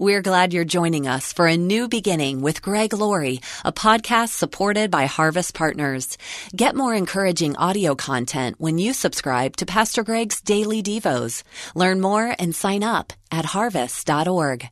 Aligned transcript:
We're 0.00 0.22
glad 0.22 0.54
you're 0.54 0.64
joining 0.64 1.06
us 1.06 1.30
for 1.30 1.46
a 1.46 1.58
new 1.58 1.86
beginning 1.86 2.40
with 2.40 2.62
Greg 2.62 2.94
Laurie, 2.94 3.42
a 3.66 3.70
podcast 3.70 4.30
supported 4.30 4.90
by 4.90 5.04
Harvest 5.04 5.52
Partners. 5.52 6.16
Get 6.56 6.74
more 6.74 6.94
encouraging 6.94 7.54
audio 7.58 7.94
content 7.94 8.56
when 8.58 8.78
you 8.78 8.94
subscribe 8.94 9.56
to 9.56 9.66
Pastor 9.66 10.02
Greg's 10.02 10.40
Daily 10.40 10.82
Devos. 10.82 11.42
Learn 11.74 12.00
more 12.00 12.34
and 12.38 12.54
sign 12.54 12.82
up 12.82 13.12
at 13.30 13.44
harvest.org. 13.44 14.70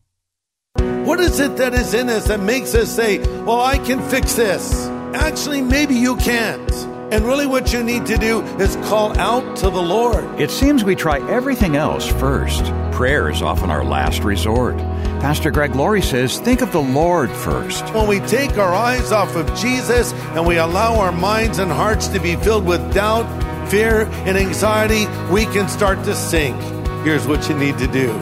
What 1.05 1.21
is 1.21 1.41
it 1.41 1.59
that 1.59 1.75
is 1.75 1.93
in 1.93 2.09
us 2.09 2.29
that 2.29 2.41
makes 2.41 2.75
us 2.75 2.91
say, 2.91 3.19
Well, 3.19 3.61
I 3.61 3.77
can 3.77 4.01
fix 4.09 4.33
this? 4.33 4.87
Actually, 5.13 5.61
maybe 5.61 5.95
you 5.95 6.17
can't. 6.17 6.98
And 7.11 7.25
really, 7.25 7.47
what 7.47 7.73
you 7.73 7.83
need 7.83 8.05
to 8.07 8.19
do 8.19 8.43
is 8.59 8.77
call 8.77 9.19
out 9.19 9.57
to 9.59 9.71
the 9.71 9.83
Lord. 9.83 10.25
It 10.39 10.51
seems 10.51 10.85
we 10.85 10.95
try 10.95 11.27
everything 11.31 11.75
else 11.75 12.07
first. 12.07 12.65
Prayer 12.93 13.31
is 13.31 13.41
often 13.41 13.71
our 13.71 13.83
last 13.83 14.25
resort. 14.25 14.77
Pastor 15.21 15.51
Greg 15.51 15.75
Laurie 15.75 16.03
says, 16.03 16.39
think 16.39 16.61
of 16.61 16.71
the 16.71 16.83
Lord 16.83 17.31
first. 17.31 17.83
When 17.95 18.09
we 18.09 18.21
take 18.21 18.59
our 18.59 18.75
eyes 18.75 19.11
off 19.11 19.37
of 19.37 19.47
Jesus 19.59 20.13
and 20.35 20.47
we 20.47 20.59
allow 20.59 21.01
our 21.01 21.13
minds 21.13 21.59
and 21.59 21.73
hearts 21.73 22.09
to 22.09 22.21
be 22.21 22.37
filled 22.37 22.67
with 22.67 22.93
doubt, 22.93 23.27
fear, 23.71 24.03
and 24.27 24.37
anxiety, 24.37 25.07
we 25.33 25.47
can 25.47 25.67
start 25.67 26.05
to 26.05 26.15
sink. 26.15 26.61
Here's 27.05 27.27
what 27.27 27.49
you 27.49 27.57
need 27.57 27.79
to 27.79 27.87
do 27.87 28.13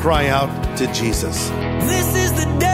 cry 0.00 0.28
out 0.28 0.48
to 0.78 0.86
Jesus. 0.94 1.50
This 1.84 2.16
is 2.16 2.32
the 2.32 2.58
day 2.58 2.69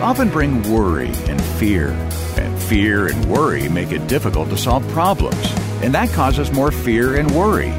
often 0.00 0.30
bring 0.30 0.62
worry 0.72 1.12
and 1.28 1.42
fear. 1.42 1.90
And 2.38 2.62
fear 2.62 3.08
and 3.08 3.24
worry 3.26 3.68
make 3.68 3.92
it 3.92 4.06
difficult 4.06 4.48
to 4.50 4.56
solve 4.56 4.86
problems. 4.88 5.52
And 5.82 5.94
that 5.94 6.10
causes 6.10 6.50
more 6.52 6.70
fear 6.70 7.16
and 7.16 7.30
worry. 7.32 7.70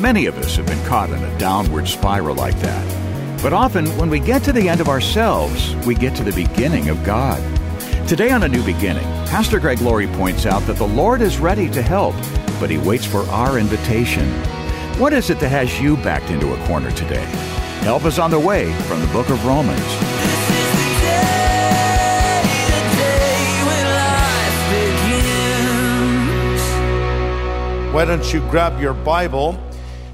Many 0.00 0.26
of 0.26 0.36
us 0.38 0.56
have 0.56 0.66
been 0.66 0.84
caught 0.86 1.10
in 1.10 1.22
a 1.22 1.38
downward 1.38 1.88
spiral 1.88 2.36
like 2.36 2.58
that. 2.60 3.42
But 3.42 3.52
often, 3.52 3.86
when 3.98 4.08
we 4.08 4.20
get 4.20 4.44
to 4.44 4.52
the 4.52 4.68
end 4.68 4.80
of 4.80 4.88
ourselves, 4.88 5.74
we 5.86 5.94
get 5.94 6.16
to 6.16 6.24
the 6.24 6.32
beginning 6.32 6.88
of 6.88 7.02
God. 7.04 7.40
Today 8.08 8.30
on 8.30 8.42
A 8.42 8.48
New 8.48 8.64
Beginning, 8.64 9.04
Pastor 9.26 9.58
Greg 9.58 9.80
Laurie 9.80 10.06
points 10.08 10.46
out 10.46 10.62
that 10.62 10.76
the 10.76 10.86
Lord 10.86 11.20
is 11.20 11.38
ready 11.38 11.68
to 11.70 11.82
help, 11.82 12.14
but 12.60 12.70
He 12.70 12.78
waits 12.78 13.06
for 13.06 13.22
our 13.30 13.58
invitation. 13.58 14.28
What 14.98 15.12
is 15.12 15.30
it 15.30 15.40
that 15.40 15.48
has 15.48 15.80
you 15.80 15.96
backed 15.96 16.30
into 16.30 16.52
a 16.52 16.66
corner 16.66 16.90
today? 16.92 17.24
Help 17.82 18.04
is 18.04 18.18
on 18.18 18.30
the 18.30 18.38
way 18.38 18.72
from 18.82 19.00
the 19.00 19.06
book 19.08 19.28
of 19.30 19.44
Romans. 19.44 20.31
Why 27.92 28.06
don't 28.06 28.32
you 28.32 28.40
grab 28.48 28.80
your 28.80 28.94
Bible 28.94 29.50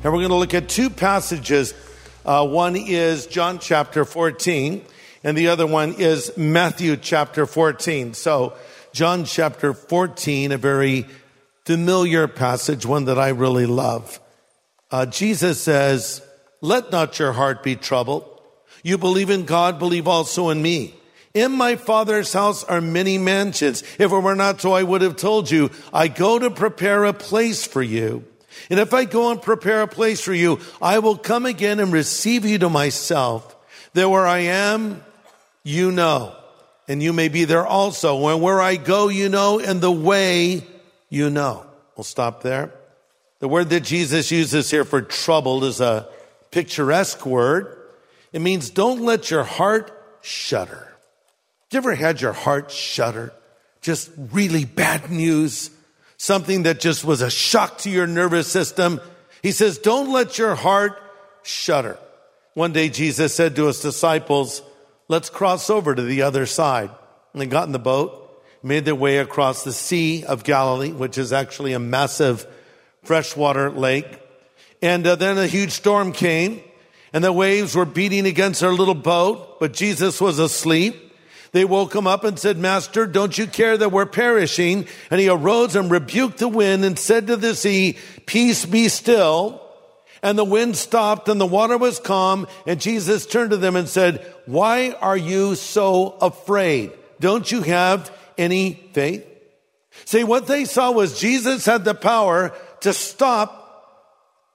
and 0.02 0.12
we're 0.12 0.18
going 0.18 0.30
to 0.30 0.34
look 0.34 0.52
at 0.52 0.68
two 0.68 0.90
passages. 0.90 1.74
Uh, 2.24 2.44
one 2.44 2.74
is 2.74 3.28
John 3.28 3.60
chapter 3.60 4.04
14, 4.04 4.84
and 5.22 5.38
the 5.38 5.46
other 5.46 5.64
one 5.64 5.94
is 5.94 6.36
Matthew 6.36 6.96
chapter 6.96 7.46
14. 7.46 8.14
So, 8.14 8.54
John 8.92 9.24
chapter 9.24 9.74
14, 9.74 10.50
a 10.50 10.58
very 10.58 11.06
familiar 11.66 12.26
passage, 12.26 12.84
one 12.84 13.04
that 13.04 13.16
I 13.16 13.28
really 13.28 13.66
love. 13.66 14.18
Uh, 14.90 15.06
Jesus 15.06 15.60
says, 15.60 16.20
Let 16.60 16.90
not 16.90 17.20
your 17.20 17.32
heart 17.32 17.62
be 17.62 17.76
troubled. 17.76 18.24
You 18.82 18.98
believe 18.98 19.30
in 19.30 19.44
God, 19.44 19.78
believe 19.78 20.08
also 20.08 20.48
in 20.48 20.60
me. 20.60 20.97
In 21.38 21.52
my 21.52 21.76
Father's 21.76 22.32
house 22.32 22.64
are 22.64 22.80
many 22.80 23.16
mansions. 23.16 23.82
If 23.96 24.00
it 24.00 24.08
were 24.08 24.34
not 24.34 24.60
so, 24.60 24.72
I 24.72 24.82
would 24.82 25.02
have 25.02 25.14
told 25.14 25.48
you, 25.48 25.70
I 25.92 26.08
go 26.08 26.36
to 26.36 26.50
prepare 26.50 27.04
a 27.04 27.12
place 27.12 27.64
for 27.64 27.80
you. 27.80 28.24
And 28.68 28.80
if 28.80 28.92
I 28.92 29.04
go 29.04 29.30
and 29.30 29.40
prepare 29.40 29.82
a 29.82 29.86
place 29.86 30.20
for 30.20 30.34
you, 30.34 30.58
I 30.82 30.98
will 30.98 31.16
come 31.16 31.46
again 31.46 31.78
and 31.78 31.92
receive 31.92 32.44
you 32.44 32.58
to 32.58 32.68
myself. 32.68 33.54
That 33.92 34.10
where 34.10 34.26
I 34.26 34.38
am, 34.38 35.00
you 35.62 35.92
know. 35.92 36.34
And 36.88 37.00
you 37.00 37.12
may 37.12 37.28
be 37.28 37.44
there 37.44 37.64
also. 37.64 38.26
And 38.30 38.42
where 38.42 38.60
I 38.60 38.74
go, 38.74 39.06
you 39.06 39.28
know, 39.28 39.60
and 39.60 39.80
the 39.80 39.92
way 39.92 40.64
you 41.08 41.30
know. 41.30 41.64
We'll 41.96 42.02
stop 42.02 42.42
there. 42.42 42.74
The 43.38 43.46
word 43.46 43.70
that 43.70 43.84
Jesus 43.84 44.32
uses 44.32 44.72
here 44.72 44.84
for 44.84 45.02
troubled 45.02 45.62
is 45.62 45.80
a 45.80 46.08
picturesque 46.50 47.24
word. 47.24 47.78
It 48.32 48.40
means 48.40 48.70
don't 48.70 49.02
let 49.02 49.30
your 49.30 49.44
heart 49.44 49.92
shudder. 50.20 50.86
You 51.70 51.76
ever 51.76 51.94
had 51.94 52.20
your 52.20 52.32
heart 52.32 52.70
shudder? 52.70 53.32
Just 53.82 54.10
really 54.16 54.64
bad 54.64 55.10
news. 55.10 55.70
Something 56.16 56.62
that 56.64 56.80
just 56.80 57.04
was 57.04 57.20
a 57.20 57.30
shock 57.30 57.78
to 57.78 57.90
your 57.90 58.06
nervous 58.06 58.48
system. 58.48 59.00
He 59.42 59.52
says, 59.52 59.78
don't 59.78 60.10
let 60.10 60.38
your 60.38 60.54
heart 60.54 61.00
shudder. 61.42 61.98
One 62.54 62.72
day 62.72 62.88
Jesus 62.88 63.34
said 63.34 63.54
to 63.56 63.66
his 63.66 63.80
disciples, 63.80 64.62
let's 65.08 65.30
cross 65.30 65.70
over 65.70 65.94
to 65.94 66.02
the 66.02 66.22
other 66.22 66.46
side. 66.46 66.90
And 67.32 67.42
they 67.42 67.46
got 67.46 67.66
in 67.66 67.72
the 67.72 67.78
boat, 67.78 68.42
made 68.62 68.84
their 68.84 68.94
way 68.94 69.18
across 69.18 69.62
the 69.62 69.72
Sea 69.72 70.24
of 70.24 70.44
Galilee, 70.44 70.90
which 70.90 71.18
is 71.18 71.32
actually 71.32 71.74
a 71.74 71.78
massive 71.78 72.46
freshwater 73.04 73.70
lake. 73.70 74.20
And 74.82 75.06
uh, 75.06 75.16
then 75.16 75.38
a 75.38 75.46
huge 75.46 75.72
storm 75.72 76.12
came 76.12 76.62
and 77.12 77.22
the 77.22 77.32
waves 77.32 77.76
were 77.76 77.84
beating 77.84 78.26
against 78.26 78.60
their 78.60 78.72
little 78.72 78.94
boat, 78.94 79.60
but 79.60 79.72
Jesus 79.72 80.20
was 80.20 80.38
asleep. 80.38 81.07
They 81.52 81.64
woke 81.64 81.94
him 81.94 82.06
up 82.06 82.24
and 82.24 82.38
said, 82.38 82.58
Master, 82.58 83.06
don't 83.06 83.36
you 83.36 83.46
care 83.46 83.76
that 83.76 83.92
we're 83.92 84.06
perishing? 84.06 84.86
And 85.10 85.20
he 85.20 85.28
arose 85.28 85.76
and 85.76 85.90
rebuked 85.90 86.38
the 86.38 86.48
wind 86.48 86.84
and 86.84 86.98
said 86.98 87.26
to 87.28 87.36
the 87.36 87.54
sea, 87.54 87.96
Peace 88.26 88.66
be 88.66 88.88
still. 88.88 89.62
And 90.22 90.36
the 90.36 90.44
wind 90.44 90.76
stopped 90.76 91.28
and 91.28 91.40
the 91.40 91.46
water 91.46 91.78
was 91.78 92.00
calm. 92.00 92.46
And 92.66 92.80
Jesus 92.80 93.24
turned 93.24 93.50
to 93.50 93.56
them 93.56 93.76
and 93.76 93.88
said, 93.88 94.24
Why 94.46 94.90
are 95.00 95.16
you 95.16 95.54
so 95.54 96.16
afraid? 96.20 96.92
Don't 97.20 97.50
you 97.50 97.62
have 97.62 98.10
any 98.36 98.74
faith? 98.92 99.24
See, 100.04 100.24
what 100.24 100.46
they 100.46 100.64
saw 100.64 100.90
was 100.90 101.18
Jesus 101.18 101.66
had 101.66 101.84
the 101.84 101.94
power 101.94 102.54
to 102.80 102.92
stop 102.92 103.58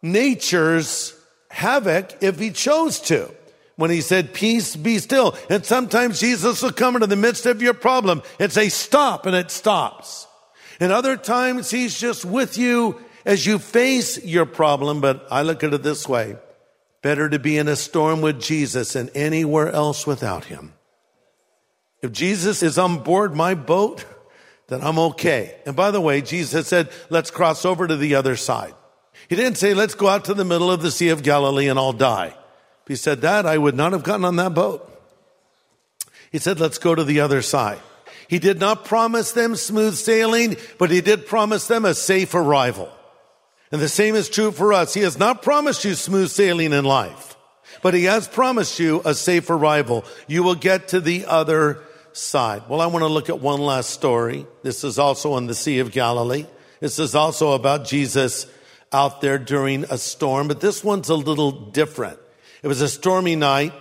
nature's 0.01 1.13
havoc 1.49 2.21
if 2.21 2.39
he 2.39 2.51
chose 2.51 2.99
to. 3.01 3.33
When 3.75 3.89
he 3.89 4.01
said, 4.01 4.33
peace 4.33 4.75
be 4.75 4.99
still. 4.99 5.35
And 5.49 5.65
sometimes 5.65 6.19
Jesus 6.19 6.61
will 6.61 6.71
come 6.71 6.95
into 6.95 7.07
the 7.07 7.15
midst 7.15 7.47
of 7.47 7.61
your 7.61 7.73
problem 7.73 8.21
and 8.39 8.51
say, 8.51 8.69
stop, 8.69 9.25
and 9.25 9.35
it 9.35 9.49
stops. 9.49 10.27
And 10.79 10.91
other 10.91 11.17
times 11.17 11.71
he's 11.71 11.99
just 11.99 12.23
with 12.23 12.57
you 12.57 13.01
as 13.25 13.45
you 13.47 13.57
face 13.57 14.23
your 14.23 14.45
problem. 14.45 15.01
But 15.01 15.25
I 15.31 15.41
look 15.41 15.63
at 15.63 15.73
it 15.73 15.81
this 15.81 16.07
way. 16.07 16.37
Better 17.01 17.29
to 17.29 17.39
be 17.39 17.57
in 17.57 17.67
a 17.67 17.75
storm 17.75 18.21
with 18.21 18.39
Jesus 18.39 18.93
than 18.93 19.09
anywhere 19.09 19.71
else 19.71 20.05
without 20.05 20.45
him. 20.45 20.73
If 22.01 22.11
Jesus 22.11 22.61
is 22.61 22.77
on 22.77 22.99
board 22.99 23.35
my 23.35 23.55
boat, 23.55 24.05
then 24.67 24.81
I'm 24.81 24.99
okay. 24.99 25.55
And 25.65 25.75
by 25.75 25.89
the 25.89 26.01
way, 26.01 26.21
Jesus 26.21 26.67
said, 26.67 26.89
let's 27.09 27.31
cross 27.31 27.65
over 27.65 27.87
to 27.87 27.97
the 27.97 28.15
other 28.15 28.35
side. 28.35 28.73
He 29.29 29.35
didn't 29.35 29.57
say, 29.57 29.73
let's 29.73 29.95
go 29.95 30.07
out 30.07 30.25
to 30.25 30.33
the 30.33 30.45
middle 30.45 30.69
of 30.69 30.81
the 30.81 30.91
Sea 30.91 31.09
of 31.09 31.23
Galilee 31.23 31.69
and 31.69 31.79
all 31.79 31.93
die. 31.93 32.35
If 32.83 32.87
he 32.87 32.95
said 32.95 33.21
that, 33.21 33.45
I 33.45 33.57
would 33.57 33.75
not 33.75 33.93
have 33.93 34.03
gotten 34.03 34.25
on 34.25 34.35
that 34.37 34.53
boat. 34.53 34.89
He 36.31 36.37
said, 36.39 36.59
let's 36.59 36.77
go 36.77 36.95
to 36.95 37.03
the 37.03 37.19
other 37.21 37.41
side. 37.41 37.79
He 38.27 38.39
did 38.39 38.59
not 38.59 38.85
promise 38.85 39.31
them 39.31 39.55
smooth 39.55 39.95
sailing, 39.95 40.57
but 40.79 40.89
he 40.89 41.01
did 41.01 41.27
promise 41.27 41.67
them 41.67 41.85
a 41.85 41.93
safe 41.93 42.33
arrival. 42.33 42.89
And 43.71 43.81
the 43.81 43.89
same 43.89 44.15
is 44.15 44.29
true 44.29 44.51
for 44.51 44.73
us. 44.73 44.93
He 44.93 45.01
has 45.01 45.17
not 45.17 45.41
promised 45.41 45.85
you 45.85 45.93
smooth 45.93 46.29
sailing 46.29 46.73
in 46.73 46.85
life, 46.85 47.35
but 47.81 47.93
he 47.93 48.05
has 48.05 48.27
promised 48.27 48.79
you 48.79 49.01
a 49.05 49.13
safe 49.13 49.49
arrival. 49.49 50.05
You 50.27 50.43
will 50.43 50.55
get 50.55 50.89
to 50.89 50.99
the 50.99 51.25
other 51.25 51.83
side. 52.11 52.63
Well, 52.67 52.81
I 52.81 52.87
want 52.87 53.03
to 53.03 53.07
look 53.07 53.29
at 53.29 53.39
one 53.39 53.61
last 53.61 53.91
story. 53.91 54.45
This 54.61 54.83
is 54.83 54.99
also 54.99 55.33
on 55.33 55.47
the 55.47 55.55
Sea 55.55 55.79
of 55.79 55.91
Galilee. 55.91 56.45
This 56.79 56.99
is 56.99 57.15
also 57.15 57.53
about 57.53 57.85
Jesus 57.85 58.45
out 58.91 59.21
there 59.21 59.37
during 59.37 59.85
a 59.85 59.97
storm, 59.97 60.47
but 60.47 60.61
this 60.61 60.83
one's 60.83 61.09
a 61.09 61.15
little 61.15 61.51
different. 61.51 62.19
It 62.63 62.67
was 62.67 62.81
a 62.81 62.87
stormy 62.87 63.35
night 63.35 63.73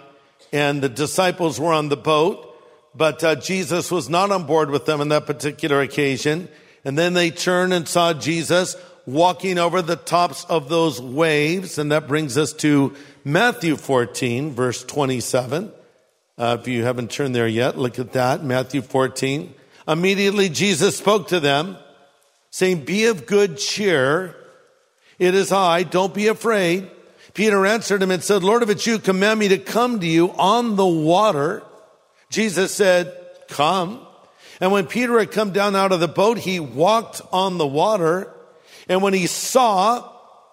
and 0.52 0.82
the 0.82 0.88
disciples 0.88 1.58
were 1.58 1.72
on 1.72 1.88
the 1.88 1.96
boat, 1.96 2.48
but 2.94 3.22
uh, 3.24 3.36
Jesus 3.36 3.90
was 3.90 4.10
not 4.10 4.30
on 4.32 4.44
board 4.44 4.70
with 4.70 4.86
them 4.86 5.00
on 5.00 5.08
that 5.08 5.24
particular 5.24 5.80
occasion. 5.80 6.48
And 6.84 6.98
then 6.98 7.14
they 7.14 7.30
turned 7.30 7.72
and 7.72 7.88
saw 7.88 8.12
Jesus 8.12 8.76
walking 9.06 9.58
over 9.58 9.82
the 9.82 9.96
tops 9.96 10.44
of 10.46 10.68
those 10.68 11.00
waves. 11.00 11.78
And 11.78 11.92
that 11.92 12.08
brings 12.08 12.36
us 12.36 12.52
to 12.54 12.94
Matthew 13.24 13.76
14, 13.76 14.50
verse 14.52 14.82
27. 14.84 15.72
Uh, 16.36 16.56
if 16.60 16.66
you 16.66 16.82
haven't 16.82 17.12
turned 17.12 17.36
there 17.36 17.46
yet, 17.46 17.78
look 17.78 18.00
at 18.00 18.12
that. 18.12 18.44
Matthew 18.44 18.82
14. 18.82 19.54
Immediately 19.86 20.48
Jesus 20.48 20.98
spoke 20.98 21.28
to 21.28 21.38
them 21.38 21.76
saying, 22.50 22.84
be 22.84 23.06
of 23.06 23.26
good 23.26 23.58
cheer. 23.58 24.34
It 25.20 25.36
is 25.36 25.52
I, 25.52 25.84
don't 25.84 26.12
be 26.12 26.26
afraid. 26.26 26.90
Peter 27.34 27.64
answered 27.64 28.02
him 28.02 28.10
and 28.10 28.22
said, 28.22 28.42
Lord, 28.42 28.62
if 28.62 28.70
it's 28.70 28.86
you, 28.86 28.98
command 28.98 29.40
me 29.40 29.48
to 29.48 29.58
come 29.58 30.00
to 30.00 30.06
you 30.06 30.30
on 30.32 30.76
the 30.76 30.86
water. 30.86 31.62
Jesus 32.28 32.74
said, 32.74 33.14
come. 33.48 34.06
And 34.60 34.70
when 34.70 34.86
Peter 34.86 35.18
had 35.18 35.30
come 35.30 35.52
down 35.52 35.74
out 35.74 35.92
of 35.92 36.00
the 36.00 36.08
boat, 36.08 36.38
he 36.38 36.60
walked 36.60 37.22
on 37.32 37.58
the 37.58 37.66
water. 37.66 38.32
And 38.88 39.02
when 39.02 39.14
he 39.14 39.26
saw, 39.26 40.10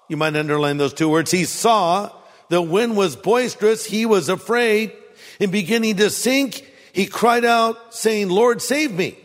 you 0.07 0.17
might 0.17 0.35
underline 0.35 0.77
those 0.77 0.93
two 0.93 1.09
words, 1.09 1.31
he 1.31 1.45
saw 1.45 2.11
the 2.49 2.61
wind 2.61 2.97
was 2.97 3.15
boisterous, 3.15 3.85
he 3.85 4.05
was 4.05 4.29
afraid. 4.29 4.93
And 5.39 5.51
beginning 5.51 5.97
to 5.97 6.09
sink, 6.09 6.65
he 6.93 7.05
cried 7.05 7.45
out, 7.45 7.93
saying, 7.93 8.29
Lord, 8.29 8.61
save 8.61 8.91
me. 8.91 9.17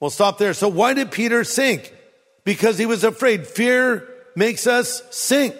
We'll 0.00 0.10
stop 0.10 0.38
there. 0.38 0.54
So 0.54 0.68
why 0.68 0.94
did 0.94 1.10
Peter 1.10 1.44
sink? 1.44 1.92
Because 2.44 2.78
he 2.78 2.86
was 2.86 3.04
afraid. 3.04 3.46
Fear 3.46 4.08
makes 4.34 4.66
us 4.66 5.02
sink. 5.10 5.54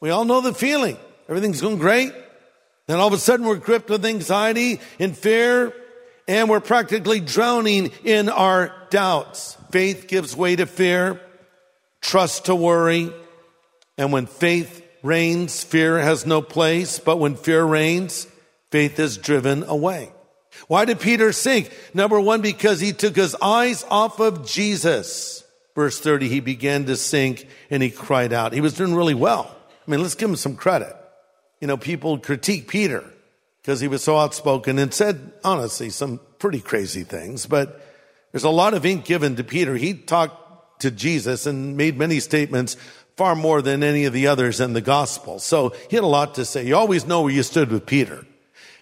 We 0.00 0.10
all 0.10 0.24
know 0.24 0.40
the 0.40 0.54
feeling. 0.54 0.96
Everything's 1.28 1.60
going 1.60 1.78
great. 1.78 2.12
Then 2.86 2.98
all 2.98 3.08
of 3.08 3.14
a 3.14 3.18
sudden 3.18 3.46
we're 3.46 3.56
gripped 3.56 3.88
with 3.88 4.04
anxiety 4.04 4.80
and 4.98 5.16
fear 5.16 5.72
and 6.26 6.48
we're 6.48 6.60
practically 6.60 7.20
drowning 7.20 7.92
in 8.04 8.28
our 8.28 8.72
doubts. 8.90 9.56
Faith 9.70 10.06
gives 10.08 10.36
way 10.36 10.56
to 10.56 10.66
fear, 10.66 11.20
trust 12.00 12.46
to 12.46 12.54
worry. 12.54 13.12
And 13.98 14.12
when 14.12 14.26
faith 14.26 14.82
reigns, 15.02 15.62
fear 15.62 15.98
has 15.98 16.26
no 16.26 16.42
place. 16.42 16.98
But 16.98 17.18
when 17.18 17.36
fear 17.36 17.64
reigns, 17.64 18.26
faith 18.70 18.98
is 18.98 19.18
driven 19.18 19.64
away. 19.64 20.12
Why 20.68 20.84
did 20.84 21.00
Peter 21.00 21.32
sink? 21.32 21.70
Number 21.92 22.20
one, 22.20 22.40
because 22.40 22.80
he 22.80 22.92
took 22.92 23.16
his 23.16 23.36
eyes 23.42 23.84
off 23.90 24.20
of 24.20 24.46
Jesus. 24.46 25.44
Verse 25.74 25.98
30, 25.98 26.28
he 26.28 26.40
began 26.40 26.86
to 26.86 26.96
sink 26.96 27.48
and 27.68 27.82
he 27.82 27.90
cried 27.90 28.32
out. 28.32 28.52
He 28.52 28.60
was 28.60 28.74
doing 28.74 28.94
really 28.94 29.14
well. 29.14 29.53
I 29.86 29.90
mean, 29.90 30.02
let's 30.02 30.14
give 30.14 30.30
him 30.30 30.36
some 30.36 30.56
credit. 30.56 30.94
You 31.60 31.66
know, 31.66 31.76
people 31.76 32.18
critique 32.18 32.68
Peter 32.68 33.04
because 33.60 33.80
he 33.80 33.88
was 33.88 34.02
so 34.02 34.18
outspoken 34.18 34.78
and 34.78 34.92
said, 34.92 35.32
honestly, 35.42 35.90
some 35.90 36.20
pretty 36.38 36.60
crazy 36.60 37.04
things, 37.04 37.46
but 37.46 37.80
there's 38.32 38.44
a 38.44 38.50
lot 38.50 38.74
of 38.74 38.84
ink 38.84 39.04
given 39.04 39.36
to 39.36 39.44
Peter. 39.44 39.76
He 39.76 39.94
talked 39.94 40.80
to 40.80 40.90
Jesus 40.90 41.46
and 41.46 41.76
made 41.76 41.96
many 41.96 42.20
statements 42.20 42.76
far 43.16 43.36
more 43.36 43.62
than 43.62 43.82
any 43.82 44.04
of 44.06 44.12
the 44.12 44.26
others 44.26 44.60
in 44.60 44.72
the 44.72 44.80
gospel. 44.80 45.38
So 45.38 45.72
he 45.88 45.96
had 45.96 46.04
a 46.04 46.08
lot 46.08 46.34
to 46.34 46.44
say. 46.44 46.66
You 46.66 46.76
always 46.76 47.06
know 47.06 47.22
where 47.22 47.32
you 47.32 47.42
stood 47.42 47.70
with 47.70 47.86
Peter. 47.86 48.26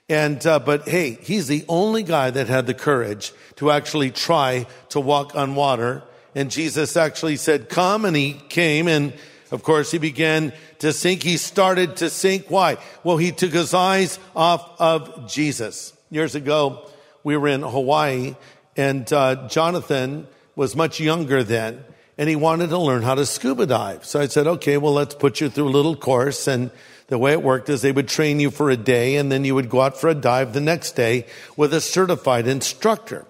And, 0.08 0.44
uh, 0.46 0.58
but 0.58 0.88
hey, 0.88 1.18
he's 1.20 1.48
the 1.48 1.64
only 1.68 2.02
guy 2.02 2.30
that 2.30 2.48
had 2.48 2.66
the 2.66 2.74
courage 2.74 3.32
to 3.56 3.70
actually 3.70 4.10
try 4.10 4.66
to 4.88 5.00
walk 5.00 5.36
on 5.36 5.54
water. 5.54 6.02
And 6.34 6.50
Jesus 6.50 6.96
actually 6.96 7.36
said, 7.36 7.68
come, 7.68 8.04
and 8.04 8.16
he 8.16 8.32
came, 8.48 8.88
and 8.88 9.12
of 9.52 9.62
course 9.62 9.92
he 9.92 9.98
began 9.98 10.52
to 10.80 10.92
sink. 10.92 11.22
He 11.22 11.36
started 11.36 11.96
to 11.98 12.10
sink. 12.10 12.50
Why? 12.50 12.78
Well, 13.04 13.18
he 13.18 13.30
took 13.30 13.52
his 13.52 13.72
eyes 13.72 14.18
off 14.34 14.80
of 14.80 15.30
Jesus. 15.30 15.92
Years 16.10 16.34
ago, 16.34 16.88
we 17.22 17.36
were 17.36 17.46
in 17.48 17.62
Hawaii, 17.62 18.34
and 18.76 19.10
uh, 19.12 19.46
Jonathan 19.48 20.26
was 20.56 20.74
much 20.74 20.98
younger 20.98 21.44
then, 21.44 21.84
and 22.18 22.28
he 22.28 22.34
wanted 22.34 22.70
to 22.70 22.78
learn 22.78 23.02
how 23.02 23.14
to 23.14 23.24
scuba 23.24 23.66
dive. 23.66 24.04
So 24.04 24.20
I 24.20 24.26
said, 24.26 24.46
okay, 24.46 24.76
well, 24.76 24.94
let's 24.94 25.14
put 25.14 25.40
you 25.40 25.48
through 25.48 25.68
a 25.68 25.70
little 25.70 25.96
course. 25.96 26.48
And 26.48 26.70
the 27.06 27.18
way 27.18 27.32
it 27.32 27.42
worked 27.42 27.68
is 27.68 27.82
they 27.82 27.92
would 27.92 28.08
train 28.08 28.40
you 28.40 28.50
for 28.50 28.70
a 28.70 28.76
day, 28.76 29.16
and 29.16 29.30
then 29.30 29.44
you 29.44 29.54
would 29.54 29.70
go 29.70 29.82
out 29.82 30.00
for 30.00 30.08
a 30.08 30.14
dive 30.14 30.52
the 30.52 30.60
next 30.60 30.92
day 30.92 31.26
with 31.56 31.72
a 31.72 31.80
certified 31.80 32.46
instructor. 32.46 33.26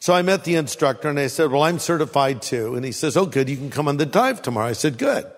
So 0.00 0.12
I 0.12 0.22
met 0.22 0.42
the 0.42 0.56
instructor 0.56 1.08
and 1.08 1.16
I 1.16 1.28
said, 1.28 1.52
well, 1.52 1.62
I'm 1.62 1.78
certified 1.78 2.42
too. 2.42 2.74
And 2.74 2.84
he 2.84 2.90
says, 2.90 3.16
oh, 3.16 3.24
good. 3.24 3.48
You 3.48 3.56
can 3.56 3.70
come 3.70 3.86
on 3.86 3.98
the 3.98 4.04
dive 4.04 4.42
tomorrow. 4.42 4.66
I 4.66 4.72
said, 4.72 4.98
good. 4.98 5.30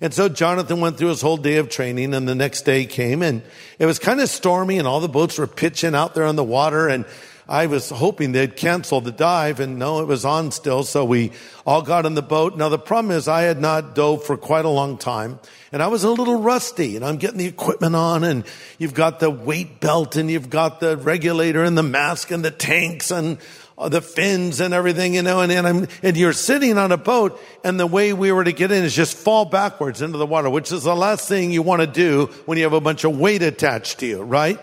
And 0.00 0.14
so 0.14 0.28
Jonathan 0.28 0.80
went 0.80 0.96
through 0.96 1.08
his 1.08 1.20
whole 1.20 1.36
day 1.36 1.56
of 1.56 1.68
training 1.68 2.14
and 2.14 2.28
the 2.28 2.34
next 2.34 2.62
day 2.62 2.86
came 2.86 3.22
and 3.22 3.42
it 3.78 3.86
was 3.86 3.98
kind 3.98 4.20
of 4.20 4.28
stormy 4.28 4.78
and 4.78 4.86
all 4.86 5.00
the 5.00 5.08
boats 5.08 5.38
were 5.38 5.46
pitching 5.46 5.94
out 5.94 6.14
there 6.14 6.24
on 6.24 6.36
the 6.36 6.44
water 6.44 6.88
and 6.88 7.04
I 7.50 7.66
was 7.66 7.88
hoping 7.88 8.32
they'd 8.32 8.56
cancel 8.56 9.00
the 9.00 9.10
dive 9.10 9.58
and 9.58 9.78
no, 9.78 10.00
it 10.00 10.06
was 10.06 10.26
on 10.26 10.50
still. 10.52 10.84
So 10.84 11.04
we 11.04 11.32
all 11.66 11.80
got 11.80 12.04
in 12.04 12.14
the 12.14 12.22
boat. 12.22 12.58
Now 12.58 12.68
the 12.68 12.78
problem 12.78 13.10
is 13.10 13.26
I 13.26 13.42
had 13.42 13.58
not 13.58 13.94
dove 13.94 14.22
for 14.22 14.36
quite 14.36 14.66
a 14.66 14.70
long 14.70 14.98
time 14.98 15.40
and 15.72 15.82
I 15.82 15.88
was 15.88 16.04
a 16.04 16.10
little 16.10 16.40
rusty 16.40 16.94
and 16.94 17.04
I'm 17.04 17.16
getting 17.16 17.38
the 17.38 17.46
equipment 17.46 17.96
on 17.96 18.22
and 18.22 18.44
you've 18.78 18.94
got 18.94 19.18
the 19.18 19.30
weight 19.30 19.80
belt 19.80 20.14
and 20.14 20.30
you've 20.30 20.50
got 20.50 20.78
the 20.80 20.96
regulator 20.96 21.64
and 21.64 21.76
the 21.76 21.82
mask 21.82 22.30
and 22.30 22.44
the 22.44 22.50
tanks 22.50 23.10
and 23.10 23.38
the 23.86 24.00
fins 24.00 24.60
and 24.60 24.74
everything, 24.74 25.14
you 25.14 25.22
know, 25.22 25.40
and, 25.40 25.52
and 25.52 25.66
I'm, 25.66 25.88
and 26.02 26.16
you're 26.16 26.32
sitting 26.32 26.76
on 26.78 26.90
a 26.90 26.96
boat 26.96 27.40
and 27.62 27.78
the 27.78 27.86
way 27.86 28.12
we 28.12 28.32
were 28.32 28.42
to 28.42 28.52
get 28.52 28.72
in 28.72 28.82
is 28.82 28.94
just 28.94 29.16
fall 29.16 29.44
backwards 29.44 30.02
into 30.02 30.18
the 30.18 30.26
water, 30.26 30.50
which 30.50 30.72
is 30.72 30.82
the 30.82 30.96
last 30.96 31.28
thing 31.28 31.52
you 31.52 31.62
want 31.62 31.82
to 31.82 31.86
do 31.86 32.26
when 32.46 32.58
you 32.58 32.64
have 32.64 32.72
a 32.72 32.80
bunch 32.80 33.04
of 33.04 33.16
weight 33.16 33.42
attached 33.42 34.00
to 34.00 34.06
you, 34.06 34.22
right? 34.22 34.58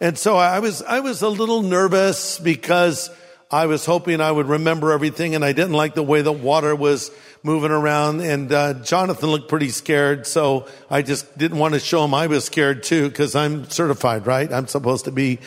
And 0.00 0.18
so 0.18 0.36
I 0.36 0.58
was, 0.58 0.82
I 0.82 1.00
was 1.00 1.22
a 1.22 1.28
little 1.28 1.62
nervous 1.62 2.40
because 2.40 3.10
I 3.48 3.66
was 3.66 3.86
hoping 3.86 4.20
I 4.20 4.30
would 4.30 4.46
remember 4.46 4.90
everything 4.90 5.36
and 5.36 5.44
I 5.44 5.52
didn't 5.52 5.74
like 5.74 5.94
the 5.94 6.02
way 6.02 6.22
the 6.22 6.32
water 6.32 6.74
was 6.74 7.12
moving 7.44 7.70
around 7.70 8.22
and, 8.22 8.52
uh, 8.52 8.74
Jonathan 8.74 9.30
looked 9.30 9.48
pretty 9.48 9.68
scared. 9.68 10.26
So 10.26 10.66
I 10.90 11.02
just 11.02 11.38
didn't 11.38 11.58
want 11.58 11.74
to 11.74 11.80
show 11.80 12.04
him 12.04 12.12
I 12.12 12.26
was 12.26 12.44
scared 12.44 12.82
too 12.82 13.08
because 13.08 13.36
I'm 13.36 13.70
certified, 13.70 14.26
right? 14.26 14.52
I'm 14.52 14.66
supposed 14.66 15.04
to 15.04 15.12
be, 15.12 15.38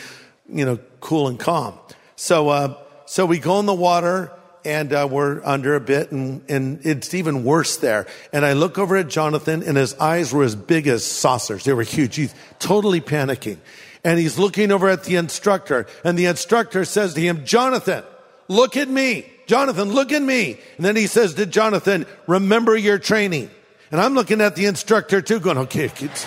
you 0.48 0.64
know, 0.64 0.78
cool 1.00 1.28
and 1.28 1.38
calm. 1.38 1.78
So, 2.16 2.48
uh, 2.48 2.81
so 3.12 3.26
we 3.26 3.38
go 3.38 3.60
in 3.60 3.66
the 3.66 3.74
water 3.74 4.32
and 4.64 4.90
uh, 4.90 5.06
we're 5.10 5.44
under 5.44 5.74
a 5.74 5.80
bit 5.80 6.12
and, 6.12 6.42
and 6.48 6.80
it's 6.86 7.12
even 7.12 7.44
worse 7.44 7.76
there. 7.76 8.06
And 8.32 8.42
I 8.42 8.54
look 8.54 8.78
over 8.78 8.96
at 8.96 9.08
Jonathan 9.08 9.62
and 9.62 9.76
his 9.76 9.92
eyes 9.96 10.32
were 10.32 10.44
as 10.44 10.56
big 10.56 10.86
as 10.86 11.04
saucers. 11.04 11.64
They 11.64 11.74
were 11.74 11.82
huge. 11.82 12.16
He's 12.16 12.34
totally 12.58 13.02
panicking. 13.02 13.58
And 14.02 14.18
he's 14.18 14.38
looking 14.38 14.72
over 14.72 14.88
at 14.88 15.04
the 15.04 15.16
instructor 15.16 15.86
and 16.04 16.18
the 16.18 16.24
instructor 16.24 16.86
says 16.86 17.12
to 17.12 17.20
him, 17.20 17.44
Jonathan, 17.44 18.02
look 18.48 18.78
at 18.78 18.88
me. 18.88 19.30
Jonathan, 19.46 19.92
look 19.92 20.10
at 20.10 20.22
me. 20.22 20.58
And 20.78 20.86
then 20.86 20.96
he 20.96 21.06
says 21.06 21.34
to 21.34 21.44
Jonathan, 21.44 22.06
remember 22.26 22.74
your 22.78 22.98
training. 22.98 23.50
And 23.90 24.00
I'm 24.00 24.14
looking 24.14 24.40
at 24.40 24.56
the 24.56 24.64
instructor 24.64 25.20
too 25.20 25.38
going, 25.38 25.58
okay, 25.58 25.90
kids. 25.90 26.24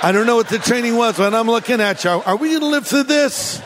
I 0.00 0.12
don't 0.12 0.26
know 0.26 0.36
what 0.36 0.48
the 0.48 0.58
training 0.58 0.96
was, 0.96 1.16
but 1.16 1.34
I'm 1.34 1.48
looking 1.48 1.80
at 1.80 2.04
you. 2.04 2.10
Are 2.10 2.36
we 2.36 2.50
going 2.50 2.60
to 2.60 2.66
live 2.66 2.86
through 2.86 3.02
this? 3.02 3.60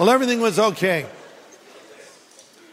Well, 0.00 0.08
everything 0.08 0.40
was 0.40 0.58
okay. 0.58 1.04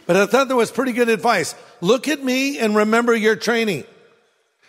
But 0.05 0.15
I 0.15 0.27
thought 0.27 0.47
that 0.47 0.55
was 0.55 0.71
pretty 0.71 0.93
good 0.93 1.09
advice. 1.09 1.55
Look 1.81 2.07
at 2.07 2.23
me 2.23 2.57
and 2.57 2.73
remember 2.73 3.13
your 3.13 3.35
training. 3.35 3.83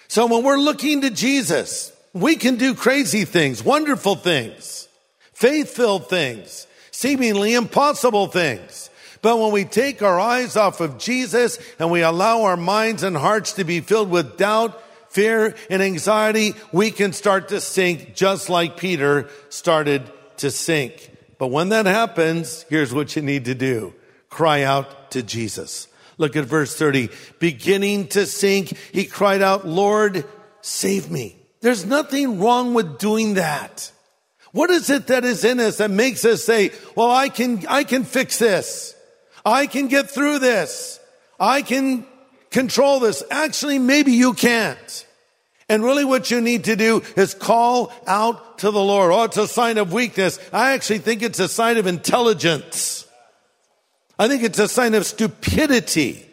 So 0.09 0.27
when 0.27 0.43
we're 0.43 0.59
looking 0.59 1.03
to 1.03 1.11
Jesus, 1.11 1.93
we 2.13 2.35
can 2.35 2.57
do 2.57 2.75
crazy 2.75 3.25
things, 3.25 3.63
wonderful 3.63 4.17
things, 4.17 4.89
faith 5.33 5.71
filled 5.71 6.09
things, 6.09 6.67
seemingly 6.91 7.55
impossible 7.55 8.27
things. 8.27 8.91
But 9.23 9.39
when 9.39 9.53
we 9.53 9.65
take 9.65 10.03
our 10.03 10.19
eyes 10.19 10.57
off 10.57 10.81
of 10.81 10.99
Jesus 10.99 11.61
and 11.79 11.93
we 11.93 12.03
allow 12.03 12.43
our 12.43 12.57
minds 12.57 13.05
and 13.05 13.17
hearts 13.17 13.53
to 13.53 13.63
be 13.63 13.79
filled 13.79 14.11
with 14.11 14.37
doubt, 14.37 14.83
fear, 15.11 15.55
and 15.71 15.81
anxiety, 15.81 16.57
we 16.73 16.91
can 16.91 17.13
start 17.13 17.51
to 17.51 17.61
sink 17.61 18.17
just 18.17 18.51
like 18.51 18.77
Peter 18.77 19.29
started 19.49 20.03
to 20.39 20.51
sink. 20.51 21.15
But 21.39 21.49
when 21.49 21.69
that 21.71 21.87
happens, 21.87 22.65
here's 22.69 22.93
what 22.93 23.15
you 23.17 23.23
need 23.23 23.45
to 23.47 23.55
do. 23.55 23.95
Cry 24.29 24.63
out 24.63 25.13
to 25.13 25.23
Jesus. 25.23 25.89
Look 26.19 26.35
at 26.35 26.45
verse 26.45 26.77
30. 26.77 27.11
Beginning 27.39 28.09
to 28.09 28.27
sink, 28.27 28.77
he 28.93 29.05
cried 29.05 29.41
out, 29.41 29.67
Lord, 29.67 30.25
save 30.61 31.11
me. 31.11 31.37
There's 31.61 31.85
nothing 31.85 32.41
wrong 32.41 32.75
with 32.75 32.99
doing 32.99 33.35
that. 33.35 33.91
What 34.53 34.71
is 34.71 34.91
it 34.91 35.09
that 35.09 35.25
is 35.25 35.45
in 35.45 35.61
us 35.61 35.79
that 35.79 35.91
makes 35.91 36.25
us 36.25 36.45
say, 36.45 36.73
well, 36.97 37.11
I 37.11 37.29
can, 37.29 37.65
I 37.69 37.85
can 37.85 38.05
fix 38.05 38.39
this. 38.39 38.95
I 39.45 39.67
can 39.67 39.89
get 39.89 40.11
through 40.11 40.41
this. 40.41 40.99
I 41.39 41.63
can 41.63 42.07
control 42.51 43.01
this. 43.01 43.23
Actually, 43.31 43.79
maybe 43.79 44.13
you 44.13 44.33
can't. 44.33 45.07
And 45.69 45.85
really 45.85 46.05
what 46.05 46.31
you 46.31 46.41
need 46.41 46.65
to 46.65 46.77
do 46.77 47.03
is 47.17 47.35
call 47.35 47.93
out 48.07 48.59
to 48.59 48.71
the 48.71 48.83
Lord. 48.83 49.13
Oh, 49.13 49.25
it's 49.25 49.37
a 49.37 49.47
sign 49.47 49.77
of 49.77 49.93
weakness. 49.93 50.39
I 50.53 50.73
actually 50.73 51.01
think 51.01 51.23
it's 51.23 51.41
a 51.41 51.49
sign 51.49 51.77
of 51.77 51.87
intelligence. 51.87 53.07
I 54.19 54.29
think 54.29 54.43
it's 54.43 54.59
a 54.59 54.69
sign 54.69 54.95
of 54.95 55.05
stupidity 55.05 56.27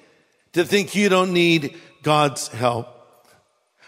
to 0.53 0.63
think 0.63 0.95
you 0.95 1.09
don't 1.09 1.33
need 1.33 1.75
God's 2.01 2.47
help. 2.47 2.95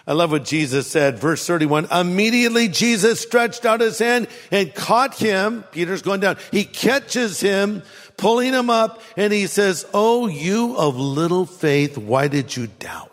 I 0.05 0.13
love 0.13 0.31
what 0.31 0.45
Jesus 0.45 0.87
said, 0.87 1.19
verse 1.19 1.45
31. 1.45 1.87
Immediately 1.91 2.69
Jesus 2.69 3.19
stretched 3.19 3.65
out 3.65 3.81
his 3.81 3.99
hand 3.99 4.27
and 4.51 4.73
caught 4.73 5.15
him. 5.15 5.63
Peter's 5.71 6.01
going 6.01 6.21
down. 6.21 6.37
He 6.51 6.63
catches 6.63 7.41
him, 7.41 7.83
pulling 8.15 8.53
him 8.53 8.69
up, 8.69 9.01
and 9.17 9.33
he 9.33 9.47
says, 9.47 9.85
Oh, 9.93 10.27
you 10.27 10.77
of 10.77 10.95
little 10.95 11.45
faith, 11.45 11.97
why 11.97 12.29
did 12.29 12.55
you 12.55 12.67
doubt? 12.67 13.06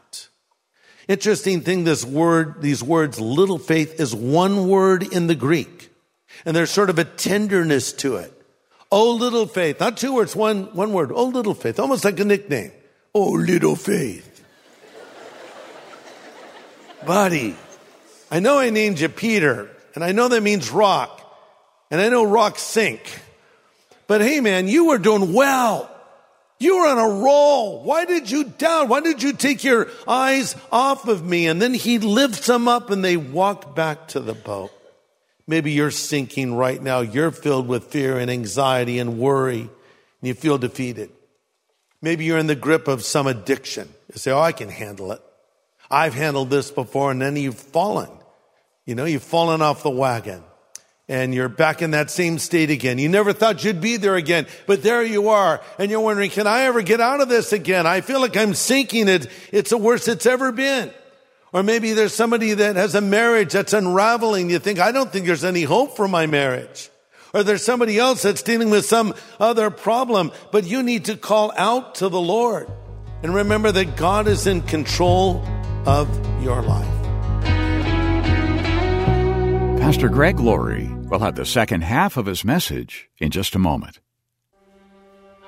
Interesting 1.06 1.60
thing, 1.60 1.84
this 1.84 2.04
word, 2.04 2.62
these 2.62 2.82
words, 2.82 3.20
little 3.20 3.58
faith 3.58 4.00
is 4.00 4.14
one 4.14 4.68
word 4.68 5.02
in 5.02 5.26
the 5.26 5.34
Greek. 5.34 5.90
And 6.44 6.56
there's 6.56 6.70
sort 6.70 6.90
of 6.90 6.98
a 6.98 7.04
tenderness 7.04 7.92
to 7.94 8.16
it. 8.16 8.32
Oh, 8.90 9.12
little 9.12 9.46
faith. 9.46 9.80
Not 9.80 9.96
two 9.96 10.14
words, 10.14 10.34
one, 10.34 10.74
one 10.74 10.92
word. 10.92 11.12
Oh, 11.12 11.26
little 11.26 11.54
faith. 11.54 11.78
Almost 11.78 12.04
like 12.04 12.18
a 12.20 12.24
nickname. 12.24 12.72
Oh, 13.14 13.30
little 13.32 13.76
faith. 13.76 14.30
Buddy, 17.06 17.54
I 18.30 18.40
know 18.40 18.58
I 18.58 18.70
named 18.70 18.98
you 18.98 19.08
Peter, 19.08 19.68
and 19.94 20.02
I 20.02 20.12
know 20.12 20.28
that 20.28 20.42
means 20.42 20.70
rock, 20.70 21.20
and 21.90 22.00
I 22.00 22.08
know 22.08 22.24
rocks 22.24 22.62
sink. 22.62 23.20
But 24.06 24.22
hey, 24.22 24.40
man, 24.40 24.68
you 24.68 24.86
were 24.86 24.98
doing 24.98 25.32
well. 25.32 25.93
You 26.58 26.78
were 26.78 26.86
on 26.86 26.98
a 26.98 27.22
roll. 27.22 27.82
Why 27.82 28.04
did 28.04 28.30
you 28.30 28.44
doubt? 28.44 28.88
Why 28.88 29.00
did 29.00 29.22
you 29.22 29.32
take 29.32 29.64
your 29.64 29.88
eyes 30.06 30.56
off 30.70 31.08
of 31.08 31.24
me? 31.24 31.46
And 31.46 31.60
then 31.60 31.74
he 31.74 31.98
lifts 31.98 32.46
them 32.46 32.68
up 32.68 32.90
and 32.90 33.04
they 33.04 33.16
walk 33.16 33.74
back 33.74 34.08
to 34.08 34.20
the 34.20 34.34
boat. 34.34 34.70
Maybe 35.46 35.72
you're 35.72 35.90
sinking 35.90 36.54
right 36.54 36.80
now. 36.82 37.00
You're 37.00 37.30
filled 37.30 37.68
with 37.68 37.84
fear 37.84 38.18
and 38.18 38.30
anxiety 38.30 38.98
and 38.98 39.18
worry, 39.18 39.60
and 39.60 39.68
you 40.22 40.32
feel 40.32 40.56
defeated. 40.56 41.10
Maybe 42.00 42.24
you're 42.24 42.38
in 42.38 42.46
the 42.46 42.54
grip 42.54 42.88
of 42.88 43.04
some 43.04 43.26
addiction. 43.26 43.88
You 44.12 44.18
say, 44.18 44.30
Oh, 44.30 44.40
I 44.40 44.52
can 44.52 44.70
handle 44.70 45.12
it. 45.12 45.20
I've 45.90 46.14
handled 46.14 46.48
this 46.48 46.70
before, 46.70 47.10
and 47.10 47.20
then 47.20 47.36
you've 47.36 47.58
fallen. 47.58 48.08
You 48.86 48.94
know, 48.94 49.04
you've 49.04 49.22
fallen 49.22 49.60
off 49.60 49.82
the 49.82 49.90
wagon 49.90 50.42
and 51.08 51.34
you're 51.34 51.48
back 51.48 51.82
in 51.82 51.90
that 51.90 52.10
same 52.10 52.38
state 52.38 52.70
again. 52.70 52.98
You 52.98 53.08
never 53.08 53.32
thought 53.32 53.62
you'd 53.64 53.80
be 53.80 53.96
there 53.96 54.16
again, 54.16 54.46
but 54.66 54.82
there 54.82 55.02
you 55.02 55.28
are. 55.28 55.60
And 55.78 55.90
you're 55.90 56.00
wondering, 56.00 56.30
can 56.30 56.46
I 56.46 56.62
ever 56.62 56.82
get 56.82 57.00
out 57.00 57.20
of 57.20 57.28
this 57.28 57.52
again? 57.52 57.86
I 57.86 58.00
feel 58.00 58.20
like 58.20 58.36
I'm 58.36 58.54
sinking 58.54 59.08
it. 59.08 59.26
It's 59.52 59.70
the 59.70 59.78
worst 59.78 60.08
it's 60.08 60.26
ever 60.26 60.50
been. 60.50 60.90
Or 61.52 61.62
maybe 61.62 61.92
there's 61.92 62.14
somebody 62.14 62.54
that 62.54 62.76
has 62.76 62.94
a 62.94 63.00
marriage 63.00 63.52
that's 63.52 63.72
unraveling. 63.72 64.50
You 64.50 64.58
think, 64.58 64.80
I 64.80 64.92
don't 64.92 65.12
think 65.12 65.26
there's 65.26 65.44
any 65.44 65.62
hope 65.62 65.96
for 65.96 66.08
my 66.08 66.26
marriage. 66.26 66.90
Or 67.32 67.42
there's 67.42 67.64
somebody 67.64 67.98
else 67.98 68.22
that's 68.22 68.42
dealing 68.42 68.70
with 68.70 68.86
some 68.86 69.14
other 69.38 69.70
problem, 69.70 70.32
but 70.52 70.64
you 70.64 70.82
need 70.82 71.06
to 71.06 71.16
call 71.16 71.52
out 71.56 71.96
to 71.96 72.08
the 72.08 72.20
Lord. 72.20 72.68
And 73.22 73.34
remember 73.34 73.72
that 73.72 73.96
God 73.96 74.26
is 74.26 74.46
in 74.46 74.62
control 74.62 75.44
of 75.86 76.08
your 76.42 76.62
life. 76.62 76.93
Pastor 79.84 80.08
Greg 80.08 80.40
Laurie 80.40 80.88
will 81.10 81.18
have 81.18 81.34
the 81.34 81.44
second 81.44 81.82
half 81.82 82.16
of 82.16 82.24
his 82.24 82.42
message 82.42 83.10
in 83.18 83.30
just 83.30 83.54
a 83.54 83.58
moment. 83.58 84.00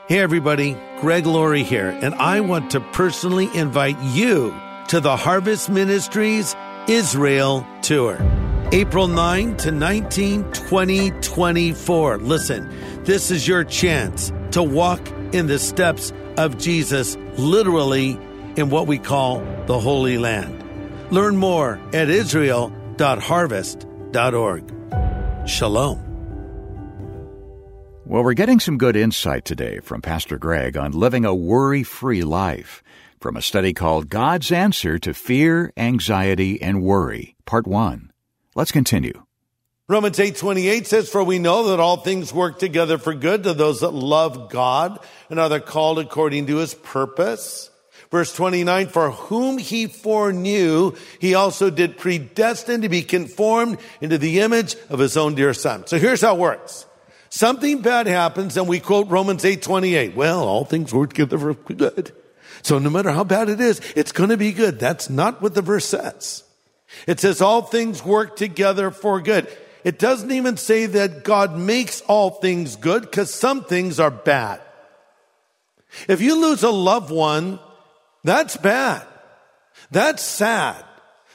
Hey, 0.08 0.18
everybody, 0.18 0.76
Greg 1.00 1.24
Laurie 1.24 1.62
here, 1.62 1.88
and 2.02 2.14
I 2.16 2.40
want 2.40 2.72
to 2.72 2.80
personally 2.80 3.48
invite 3.54 3.98
you 4.02 4.54
to 4.88 5.00
the 5.00 5.16
Harvest 5.16 5.70
Ministries 5.70 6.54
Israel 6.86 7.66
Tour. 7.80 8.18
April 8.72 9.08
9 9.08 9.56
to 9.56 9.70
19, 9.70 10.52
2024. 10.52 12.18
Listen, 12.18 13.04
this 13.04 13.30
is 13.30 13.48
your 13.48 13.64
chance 13.64 14.30
to 14.50 14.62
walk 14.62 15.00
in 15.32 15.46
the 15.46 15.58
steps 15.58 16.12
of 16.36 16.58
Jesus, 16.58 17.16
literally 17.38 18.18
in 18.56 18.68
what 18.68 18.86
we 18.86 18.98
call 18.98 19.38
the 19.64 19.80
Holy 19.80 20.18
Land. 20.18 20.62
Learn 21.10 21.38
more 21.38 21.80
at 21.94 22.10
israel.harvest.org. 24.06 25.48
Shalom. 25.48 26.02
Well, 28.04 28.22
we're 28.22 28.34
getting 28.34 28.60
some 28.60 28.78
good 28.78 28.94
insight 28.94 29.44
today 29.44 29.80
from 29.80 30.00
Pastor 30.00 30.38
Greg 30.38 30.76
on 30.76 30.92
living 30.92 31.24
a 31.24 31.34
worry 31.34 31.82
free 31.82 32.22
life 32.22 32.82
from 33.20 33.36
a 33.36 33.42
study 33.42 33.72
called 33.72 34.08
God's 34.08 34.52
Answer 34.52 34.98
to 35.00 35.12
Fear, 35.12 35.72
Anxiety, 35.76 36.62
and 36.62 36.82
Worry, 36.82 37.34
Part 37.46 37.66
1. 37.66 38.12
Let's 38.54 38.70
continue. 38.70 39.24
Romans 39.88 40.18
8:28 40.18 40.86
says 40.86 41.08
for 41.08 41.22
we 41.22 41.38
know 41.38 41.68
that 41.68 41.80
all 41.80 41.96
things 41.98 42.32
work 42.32 42.58
together 42.58 42.98
for 42.98 43.14
good 43.14 43.44
to 43.44 43.54
those 43.54 43.80
that 43.80 43.94
love 43.94 44.50
God 44.50 44.98
and 45.30 45.38
are 45.38 45.60
called 45.60 45.98
according 45.98 46.46
to 46.46 46.56
his 46.56 46.74
purpose. 46.74 47.70
Verse 48.10 48.32
29 48.34 48.88
for 48.88 49.10
whom 49.10 49.58
he 49.58 49.86
foreknew 49.86 50.92
he 51.20 51.34
also 51.34 51.70
did 51.70 51.98
predestine 51.98 52.82
to 52.82 52.88
be 52.88 53.02
conformed 53.02 53.78
into 54.00 54.16
the 54.18 54.40
image 54.40 54.76
of 54.88 54.98
his 54.98 55.16
own 55.16 55.34
dear 55.34 55.52
son. 55.52 55.86
So 55.86 55.98
here's 55.98 56.20
how 56.20 56.36
it 56.36 56.40
works. 56.40 56.86
Something 57.30 57.82
bad 57.82 58.06
happens 58.06 58.56
and 58.56 58.68
we 58.68 58.80
quote 58.80 59.08
Romans 59.08 59.44
8:28. 59.44 60.14
Well, 60.14 60.46
all 60.46 60.64
things 60.64 60.94
work 60.94 61.10
together 61.10 61.38
for 61.38 61.54
good. 61.54 62.12
So 62.62 62.78
no 62.78 62.90
matter 62.90 63.10
how 63.10 63.24
bad 63.24 63.48
it 63.48 63.60
is, 63.60 63.80
it's 63.94 64.12
going 64.12 64.30
to 64.30 64.36
be 64.36 64.52
good. 64.52 64.78
That's 64.78 65.10
not 65.10 65.42
what 65.42 65.54
the 65.54 65.62
verse 65.62 65.84
says. 65.84 66.44
It 67.06 67.20
says 67.20 67.40
all 67.40 67.62
things 67.62 68.04
work 68.04 68.36
together 68.36 68.90
for 68.90 69.20
good. 69.20 69.48
It 69.84 69.98
doesn't 69.98 70.30
even 70.30 70.56
say 70.56 70.86
that 70.86 71.24
God 71.24 71.56
makes 71.56 72.00
all 72.02 72.30
things 72.30 72.76
good 72.76 73.02
because 73.02 73.32
some 73.32 73.64
things 73.64 74.00
are 74.00 74.10
bad. 74.10 74.60
If 76.08 76.20
you 76.20 76.40
lose 76.40 76.62
a 76.62 76.70
loved 76.70 77.10
one, 77.10 77.60
that's 78.26 78.56
bad. 78.56 79.06
That's 79.90 80.22
sad. 80.22 80.84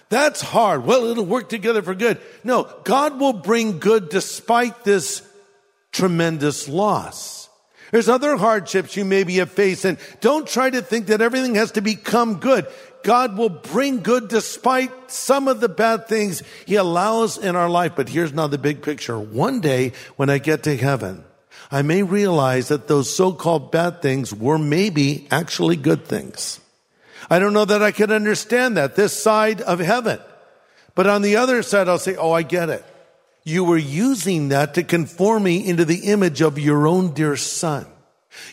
That's 0.10 0.42
hard. 0.42 0.86
Well, 0.86 1.06
it'll 1.06 1.26
work 1.26 1.48
together 1.48 1.82
for 1.82 1.96
good. 1.96 2.20
No, 2.44 2.68
God 2.84 3.20
will 3.20 3.34
bring 3.34 3.80
good 3.80 4.10
despite 4.10 4.84
this 4.84 5.22
tremendous 5.92 6.68
loss. 6.68 7.50
There's 7.92 8.10
other 8.10 8.38
hardships 8.38 8.96
you 8.96 9.06
maybe 9.06 9.36
have 9.36 9.52
faced 9.52 9.86
and 9.86 9.98
don't 10.22 10.48
try 10.48 10.70
to 10.70 10.82
think 10.82 11.08
that 11.08 11.22
everything 11.22 11.56
has 11.56 11.72
to 11.74 11.82
become 11.82 12.40
good. 12.40 12.68
God 13.04 13.38
will 13.38 13.50
bring 13.50 14.02
good 14.02 14.28
despite 14.28 15.12
some 15.12 15.48
of 15.48 15.60
the 15.60 15.70
bad 15.70 16.08
things 16.08 16.44
he 16.66 16.76
allows 16.76 17.38
in 17.38 17.56
our 17.56 17.70
life. 17.70 17.94
But 17.96 18.10
here's 18.10 18.34
now 18.34 18.48
the 18.48 18.58
big 18.58 18.82
picture. 18.82 19.20
One 19.20 19.60
day 19.60 19.94
when 20.16 20.30
I 20.30 20.38
get 20.38 20.64
to 20.64 20.78
heaven, 20.78 21.24
I 21.72 21.82
may 21.82 22.04
realize 22.04 22.68
that 22.68 22.88
those 22.88 23.14
so-called 23.14 23.72
bad 23.72 24.02
things 24.02 24.34
were 24.34 24.58
maybe 24.58 25.28
actually 25.32 25.76
good 25.76 26.06
things. 26.06 26.60
I 27.30 27.40
don't 27.40 27.54
know 27.54 27.66
that 27.66 27.84
I 27.84 27.92
could 27.92 28.12
understand 28.12 28.78
that 28.78 28.96
this 28.96 29.22
side 29.22 29.62
of 29.62 29.80
heaven. 29.80 30.20
But 30.96 31.08
on 31.08 31.22
the 31.22 31.38
other 31.38 31.64
side, 31.64 31.88
I'll 31.88 32.00
say, 32.00 32.16
Oh, 32.16 32.32
I 32.32 32.44
get 32.44 32.70
it. 32.70 32.84
You 33.44 33.64
were 33.64 33.78
using 33.78 34.50
that 34.50 34.76
to 34.76 34.84
conform 34.84 35.44
me 35.44 35.66
into 35.68 35.86
the 35.86 36.12
image 36.12 36.42
of 36.42 36.60
your 36.60 36.88
own 36.88 37.14
dear 37.14 37.36
son. 37.36 37.88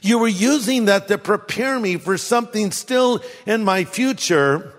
You 0.03 0.19
were 0.19 0.29
using 0.29 0.87
that 0.87 1.09
to 1.09 1.19
prepare 1.19 1.79
me 1.79 1.97
for 1.97 2.17
something 2.17 2.73
still 2.73 3.23
in 3.47 3.65
my 3.65 3.85
future 3.85 4.73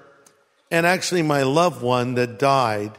and 0.71 0.85
actually 0.85 1.21
my 1.21 1.43
loved 1.43 1.81
one 1.81 2.15
that 2.15 2.39
died. 2.39 2.91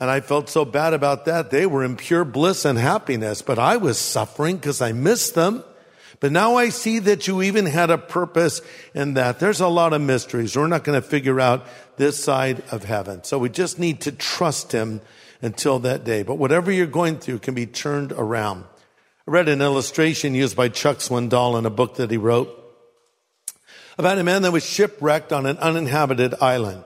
And 0.00 0.10
I 0.10 0.20
felt 0.20 0.48
so 0.48 0.64
bad 0.64 0.94
about 0.94 1.24
that. 1.24 1.50
They 1.50 1.66
were 1.66 1.84
in 1.84 1.96
pure 1.96 2.24
bliss 2.24 2.64
and 2.64 2.78
happiness, 2.78 3.42
but 3.42 3.58
I 3.58 3.76
was 3.76 3.98
suffering 3.98 4.56
because 4.56 4.80
I 4.80 4.92
missed 4.92 5.34
them. 5.34 5.64
But 6.20 6.32
now 6.32 6.56
I 6.56 6.70
see 6.70 6.98
that 7.00 7.28
you 7.28 7.42
even 7.42 7.66
had 7.66 7.90
a 7.90 7.98
purpose 7.98 8.60
in 8.92 9.14
that. 9.14 9.38
There's 9.38 9.60
a 9.60 9.68
lot 9.68 9.92
of 9.92 10.00
mysteries. 10.00 10.56
We're 10.56 10.66
not 10.66 10.82
going 10.82 11.00
to 11.00 11.06
figure 11.06 11.40
out 11.40 11.66
this 11.96 12.22
side 12.22 12.62
of 12.72 12.84
heaven. 12.84 13.22
So 13.22 13.38
we 13.38 13.48
just 13.48 13.78
need 13.78 14.00
to 14.02 14.12
trust 14.12 14.72
him 14.72 15.00
until 15.40 15.78
that 15.80 16.04
day. 16.04 16.24
But 16.24 16.36
whatever 16.36 16.72
you're 16.72 16.86
going 16.86 17.18
through 17.18 17.38
can 17.38 17.54
be 17.54 17.66
turned 17.66 18.12
around. 18.12 18.64
I 19.26 19.30
read 19.30 19.48
an 19.48 19.62
illustration 19.62 20.34
used 20.34 20.56
by 20.56 20.68
Chuck 20.68 20.98
Swindoll 20.98 21.58
in 21.58 21.66
a 21.66 21.70
book 21.70 21.96
that 21.96 22.10
he 22.10 22.16
wrote 22.16 22.54
about 23.98 24.18
a 24.18 24.24
man 24.24 24.42
that 24.42 24.52
was 24.52 24.64
shipwrecked 24.64 25.32
on 25.32 25.44
an 25.44 25.58
uninhabited 25.58 26.34
island. 26.40 26.84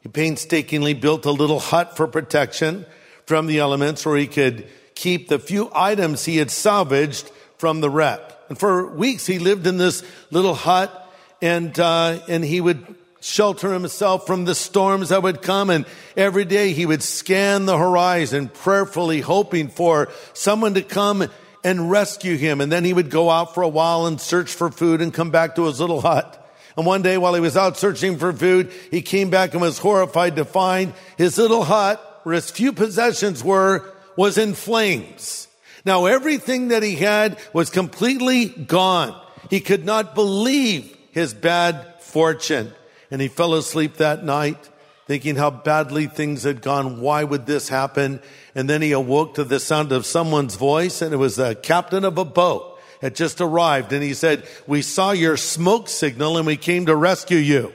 He 0.00 0.08
painstakingly 0.08 0.94
built 0.94 1.26
a 1.26 1.30
little 1.30 1.58
hut 1.58 1.96
for 1.96 2.06
protection 2.06 2.86
from 3.26 3.46
the 3.46 3.58
elements 3.58 4.06
where 4.06 4.16
he 4.16 4.26
could 4.26 4.68
keep 4.94 5.28
the 5.28 5.38
few 5.38 5.70
items 5.74 6.24
he 6.24 6.38
had 6.38 6.50
salvaged 6.50 7.30
from 7.58 7.80
the 7.80 7.90
wreck. 7.90 8.31
And 8.52 8.58
for 8.58 8.86
weeks 8.86 9.24
he 9.24 9.38
lived 9.38 9.66
in 9.66 9.78
this 9.78 10.02
little 10.30 10.52
hut 10.52 11.10
and, 11.40 11.80
uh, 11.80 12.18
and 12.28 12.44
he 12.44 12.60
would 12.60 12.84
shelter 13.22 13.72
himself 13.72 14.26
from 14.26 14.44
the 14.44 14.54
storms 14.54 15.08
that 15.08 15.22
would 15.22 15.40
come. 15.40 15.70
And 15.70 15.86
every 16.18 16.44
day 16.44 16.74
he 16.74 16.84
would 16.84 17.02
scan 17.02 17.64
the 17.64 17.78
horizon 17.78 18.50
prayerfully 18.50 19.22
hoping 19.22 19.68
for 19.68 20.10
someone 20.34 20.74
to 20.74 20.82
come 20.82 21.30
and 21.64 21.90
rescue 21.90 22.36
him. 22.36 22.60
And 22.60 22.70
then 22.70 22.84
he 22.84 22.92
would 22.92 23.08
go 23.08 23.30
out 23.30 23.54
for 23.54 23.62
a 23.62 23.68
while 23.70 24.04
and 24.04 24.20
search 24.20 24.52
for 24.52 24.70
food 24.70 25.00
and 25.00 25.14
come 25.14 25.30
back 25.30 25.54
to 25.54 25.64
his 25.64 25.80
little 25.80 26.02
hut. 26.02 26.38
And 26.76 26.84
one 26.84 27.00
day 27.00 27.16
while 27.16 27.32
he 27.32 27.40
was 27.40 27.56
out 27.56 27.78
searching 27.78 28.18
for 28.18 28.34
food, 28.34 28.70
he 28.90 29.00
came 29.00 29.30
back 29.30 29.52
and 29.52 29.62
was 29.62 29.78
horrified 29.78 30.36
to 30.36 30.44
find 30.44 30.92
his 31.16 31.38
little 31.38 31.64
hut 31.64 32.20
where 32.24 32.34
his 32.34 32.50
few 32.50 32.74
possessions 32.74 33.42
were 33.42 33.90
was 34.14 34.36
in 34.36 34.52
flames. 34.52 35.48
Now 35.84 36.06
everything 36.06 36.68
that 36.68 36.82
he 36.82 36.96
had 36.96 37.38
was 37.52 37.70
completely 37.70 38.46
gone. 38.46 39.20
He 39.50 39.60
could 39.60 39.84
not 39.84 40.14
believe 40.14 40.96
his 41.10 41.34
bad 41.34 42.00
fortune. 42.00 42.72
And 43.10 43.20
he 43.20 43.28
fell 43.28 43.54
asleep 43.54 43.96
that 43.96 44.24
night 44.24 44.68
thinking 45.06 45.36
how 45.36 45.50
badly 45.50 46.06
things 46.06 46.44
had 46.44 46.62
gone. 46.62 47.00
Why 47.00 47.24
would 47.24 47.44
this 47.44 47.68
happen? 47.68 48.20
And 48.54 48.70
then 48.70 48.80
he 48.80 48.92
awoke 48.92 49.34
to 49.34 49.44
the 49.44 49.60
sound 49.60 49.92
of 49.92 50.06
someone's 50.06 50.54
voice 50.56 51.02
and 51.02 51.12
it 51.12 51.18
was 51.18 51.36
the 51.36 51.54
captain 51.54 52.04
of 52.04 52.16
a 52.18 52.24
boat 52.24 52.78
had 53.02 53.16
just 53.16 53.40
arrived 53.40 53.92
and 53.92 54.02
he 54.02 54.14
said, 54.14 54.46
we 54.66 54.80
saw 54.80 55.10
your 55.10 55.36
smoke 55.36 55.88
signal 55.88 56.38
and 56.38 56.46
we 56.46 56.56
came 56.56 56.86
to 56.86 56.94
rescue 56.94 57.38
you. 57.38 57.74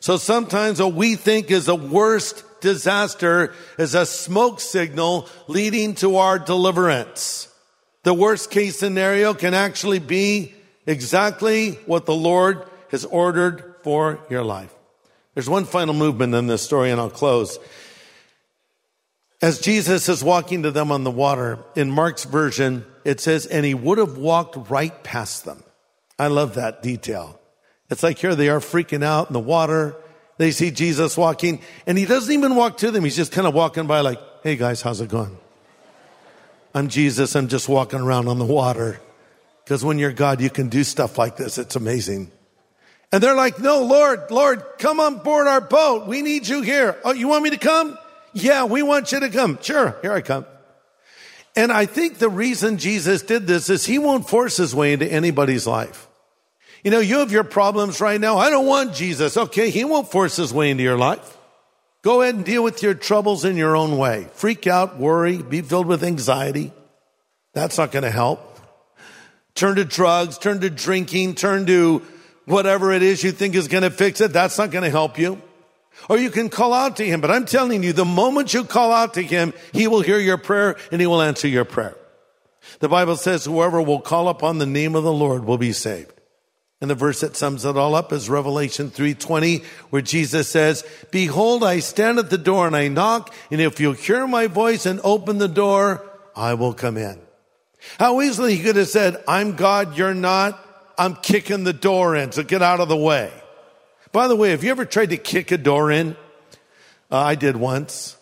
So 0.00 0.16
sometimes 0.16 0.80
what 0.80 0.94
we 0.94 1.16
think 1.16 1.50
is 1.50 1.66
the 1.66 1.76
worst 1.76 2.42
disaster 2.60 3.54
is 3.78 3.94
a 3.94 4.06
smoke 4.06 4.60
signal 4.60 5.28
leading 5.48 5.94
to 5.96 6.16
our 6.16 6.38
deliverance. 6.38 7.48
The 8.02 8.14
worst 8.14 8.50
case 8.50 8.78
scenario 8.78 9.34
can 9.34 9.54
actually 9.54 9.98
be 9.98 10.54
exactly 10.86 11.72
what 11.86 12.06
the 12.06 12.14
Lord 12.14 12.64
has 12.90 13.04
ordered 13.04 13.74
for 13.82 14.20
your 14.30 14.42
life. 14.42 14.74
There's 15.34 15.48
one 15.48 15.64
final 15.64 15.94
movement 15.94 16.34
in 16.34 16.46
this 16.46 16.62
story, 16.62 16.90
and 16.90 17.00
I'll 17.00 17.10
close. 17.10 17.58
As 19.42 19.58
Jesus 19.58 20.08
is 20.08 20.22
walking 20.24 20.64
to 20.64 20.70
them 20.70 20.92
on 20.92 21.04
the 21.04 21.10
water, 21.10 21.58
in 21.74 21.90
Mark's 21.90 22.24
version, 22.24 22.84
it 23.04 23.20
says, 23.20 23.46
and 23.46 23.64
he 23.64 23.74
would 23.74 23.98
have 23.98 24.18
walked 24.18 24.70
right 24.70 25.02
past 25.02 25.44
them. 25.44 25.62
I 26.18 26.26
love 26.26 26.54
that 26.54 26.82
detail. 26.82 27.40
It's 27.88 28.02
like 28.02 28.18
here 28.18 28.34
they 28.34 28.48
are 28.48 28.60
freaking 28.60 29.02
out 29.02 29.28
in 29.28 29.32
the 29.32 29.40
water. 29.40 29.96
They 30.40 30.52
see 30.52 30.70
Jesus 30.70 31.18
walking, 31.18 31.60
and 31.86 31.98
he 31.98 32.06
doesn't 32.06 32.32
even 32.32 32.56
walk 32.56 32.78
to 32.78 32.90
them. 32.90 33.04
He's 33.04 33.14
just 33.14 33.30
kind 33.30 33.46
of 33.46 33.52
walking 33.52 33.86
by, 33.86 34.00
like, 34.00 34.18
hey 34.42 34.56
guys, 34.56 34.80
how's 34.80 35.02
it 35.02 35.10
going? 35.10 35.36
I'm 36.74 36.88
Jesus. 36.88 37.36
I'm 37.36 37.48
just 37.48 37.68
walking 37.68 38.00
around 38.00 38.26
on 38.26 38.38
the 38.38 38.46
water. 38.46 39.02
Because 39.62 39.84
when 39.84 39.98
you're 39.98 40.14
God, 40.14 40.40
you 40.40 40.48
can 40.48 40.70
do 40.70 40.82
stuff 40.82 41.18
like 41.18 41.36
this. 41.36 41.58
It's 41.58 41.76
amazing. 41.76 42.32
And 43.12 43.22
they're 43.22 43.34
like, 43.34 43.58
no, 43.58 43.82
Lord, 43.82 44.30
Lord, 44.30 44.64
come 44.78 44.98
on 44.98 45.18
board 45.18 45.46
our 45.46 45.60
boat. 45.60 46.06
We 46.06 46.22
need 46.22 46.48
you 46.48 46.62
here. 46.62 46.96
Oh, 47.04 47.12
you 47.12 47.28
want 47.28 47.44
me 47.44 47.50
to 47.50 47.58
come? 47.58 47.98
Yeah, 48.32 48.64
we 48.64 48.82
want 48.82 49.12
you 49.12 49.20
to 49.20 49.28
come. 49.28 49.58
Sure, 49.60 49.98
here 50.00 50.14
I 50.14 50.22
come. 50.22 50.46
And 51.54 51.70
I 51.70 51.84
think 51.84 52.16
the 52.16 52.30
reason 52.30 52.78
Jesus 52.78 53.20
did 53.20 53.46
this 53.46 53.68
is 53.68 53.84
he 53.84 53.98
won't 53.98 54.26
force 54.26 54.56
his 54.56 54.74
way 54.74 54.94
into 54.94 55.06
anybody's 55.06 55.66
life. 55.66 56.08
You 56.82 56.90
know, 56.90 57.00
you 57.00 57.18
have 57.18 57.30
your 57.30 57.44
problems 57.44 58.00
right 58.00 58.20
now. 58.20 58.38
I 58.38 58.50
don't 58.50 58.66
want 58.66 58.94
Jesus. 58.94 59.36
Okay, 59.36 59.70
he 59.70 59.84
won't 59.84 60.10
force 60.10 60.36
his 60.36 60.52
way 60.52 60.70
into 60.70 60.82
your 60.82 60.96
life. 60.96 61.36
Go 62.02 62.22
ahead 62.22 62.34
and 62.34 62.44
deal 62.44 62.62
with 62.62 62.82
your 62.82 62.94
troubles 62.94 63.44
in 63.44 63.56
your 63.56 63.76
own 63.76 63.98
way. 63.98 64.28
Freak 64.32 64.66
out, 64.66 64.98
worry, 64.98 65.36
be 65.36 65.60
filled 65.60 65.86
with 65.86 66.02
anxiety. 66.02 66.72
That's 67.52 67.76
not 67.76 67.92
going 67.92 68.04
to 68.04 68.10
help. 68.10 68.58
Turn 69.54 69.76
to 69.76 69.84
drugs, 69.84 70.38
turn 70.38 70.60
to 70.60 70.70
drinking, 70.70 71.34
turn 71.34 71.66
to 71.66 72.02
whatever 72.46 72.92
it 72.92 73.02
is 73.02 73.22
you 73.22 73.32
think 73.32 73.54
is 73.54 73.68
going 73.68 73.82
to 73.82 73.90
fix 73.90 74.22
it. 74.22 74.32
That's 74.32 74.56
not 74.56 74.70
going 74.70 74.84
to 74.84 74.90
help 74.90 75.18
you. 75.18 75.42
Or 76.08 76.16
you 76.16 76.30
can 76.30 76.48
call 76.48 76.72
out 76.72 76.96
to 76.96 77.04
him. 77.04 77.20
But 77.20 77.30
I'm 77.30 77.44
telling 77.44 77.82
you, 77.82 77.92
the 77.92 78.06
moment 78.06 78.54
you 78.54 78.64
call 78.64 78.92
out 78.92 79.14
to 79.14 79.22
him, 79.22 79.52
he 79.72 79.86
will 79.86 80.00
hear 80.00 80.18
your 80.18 80.38
prayer 80.38 80.76
and 80.90 81.00
he 81.00 81.06
will 81.06 81.20
answer 81.20 81.48
your 81.48 81.66
prayer. 81.66 81.96
The 82.78 82.88
Bible 82.88 83.16
says 83.16 83.44
whoever 83.44 83.82
will 83.82 84.00
call 84.00 84.28
upon 84.28 84.58
the 84.58 84.66
name 84.66 84.94
of 84.94 85.04
the 85.04 85.12
Lord 85.12 85.44
will 85.44 85.58
be 85.58 85.72
saved. 85.72 86.19
And 86.80 86.90
the 86.90 86.94
verse 86.94 87.20
that 87.20 87.36
sums 87.36 87.66
it 87.66 87.76
all 87.76 87.94
up 87.94 88.10
is 88.12 88.30
Revelation 88.30 88.90
3:20 88.90 89.62
where 89.90 90.00
Jesus 90.00 90.48
says, 90.48 90.82
"Behold, 91.10 91.62
I 91.62 91.80
stand 91.80 92.18
at 92.18 92.30
the 92.30 92.38
door 92.38 92.66
and 92.66 92.74
I 92.74 92.88
knock, 92.88 93.34
and 93.50 93.60
if 93.60 93.80
you'll 93.80 93.92
hear 93.92 94.26
my 94.26 94.46
voice 94.46 94.86
and 94.86 94.98
open 95.04 95.38
the 95.38 95.48
door, 95.48 96.02
I 96.34 96.54
will 96.54 96.72
come 96.72 96.96
in." 96.96 97.18
How 97.98 98.20
easily 98.22 98.56
he 98.56 98.62
could 98.62 98.76
have 98.76 98.88
said, 98.88 99.22
"I'm 99.28 99.56
God, 99.56 99.96
you're 99.96 100.14
not. 100.14 100.66
I'm 100.96 101.16
kicking 101.16 101.64
the 101.64 101.72
door 101.74 102.16
in, 102.16 102.32
so 102.32 102.42
get 102.42 102.62
out 102.62 102.80
of 102.80 102.88
the 102.88 102.96
way." 102.96 103.30
By 104.12 104.26
the 104.26 104.36
way, 104.36 104.50
have 104.50 104.64
you 104.64 104.70
ever 104.70 104.84
tried 104.84 105.10
to 105.10 105.16
kick 105.16 105.52
a 105.52 105.58
door 105.58 105.90
in? 105.90 106.16
Uh, 107.12 107.18
I 107.18 107.34
did 107.34 107.56
once. 107.56 108.16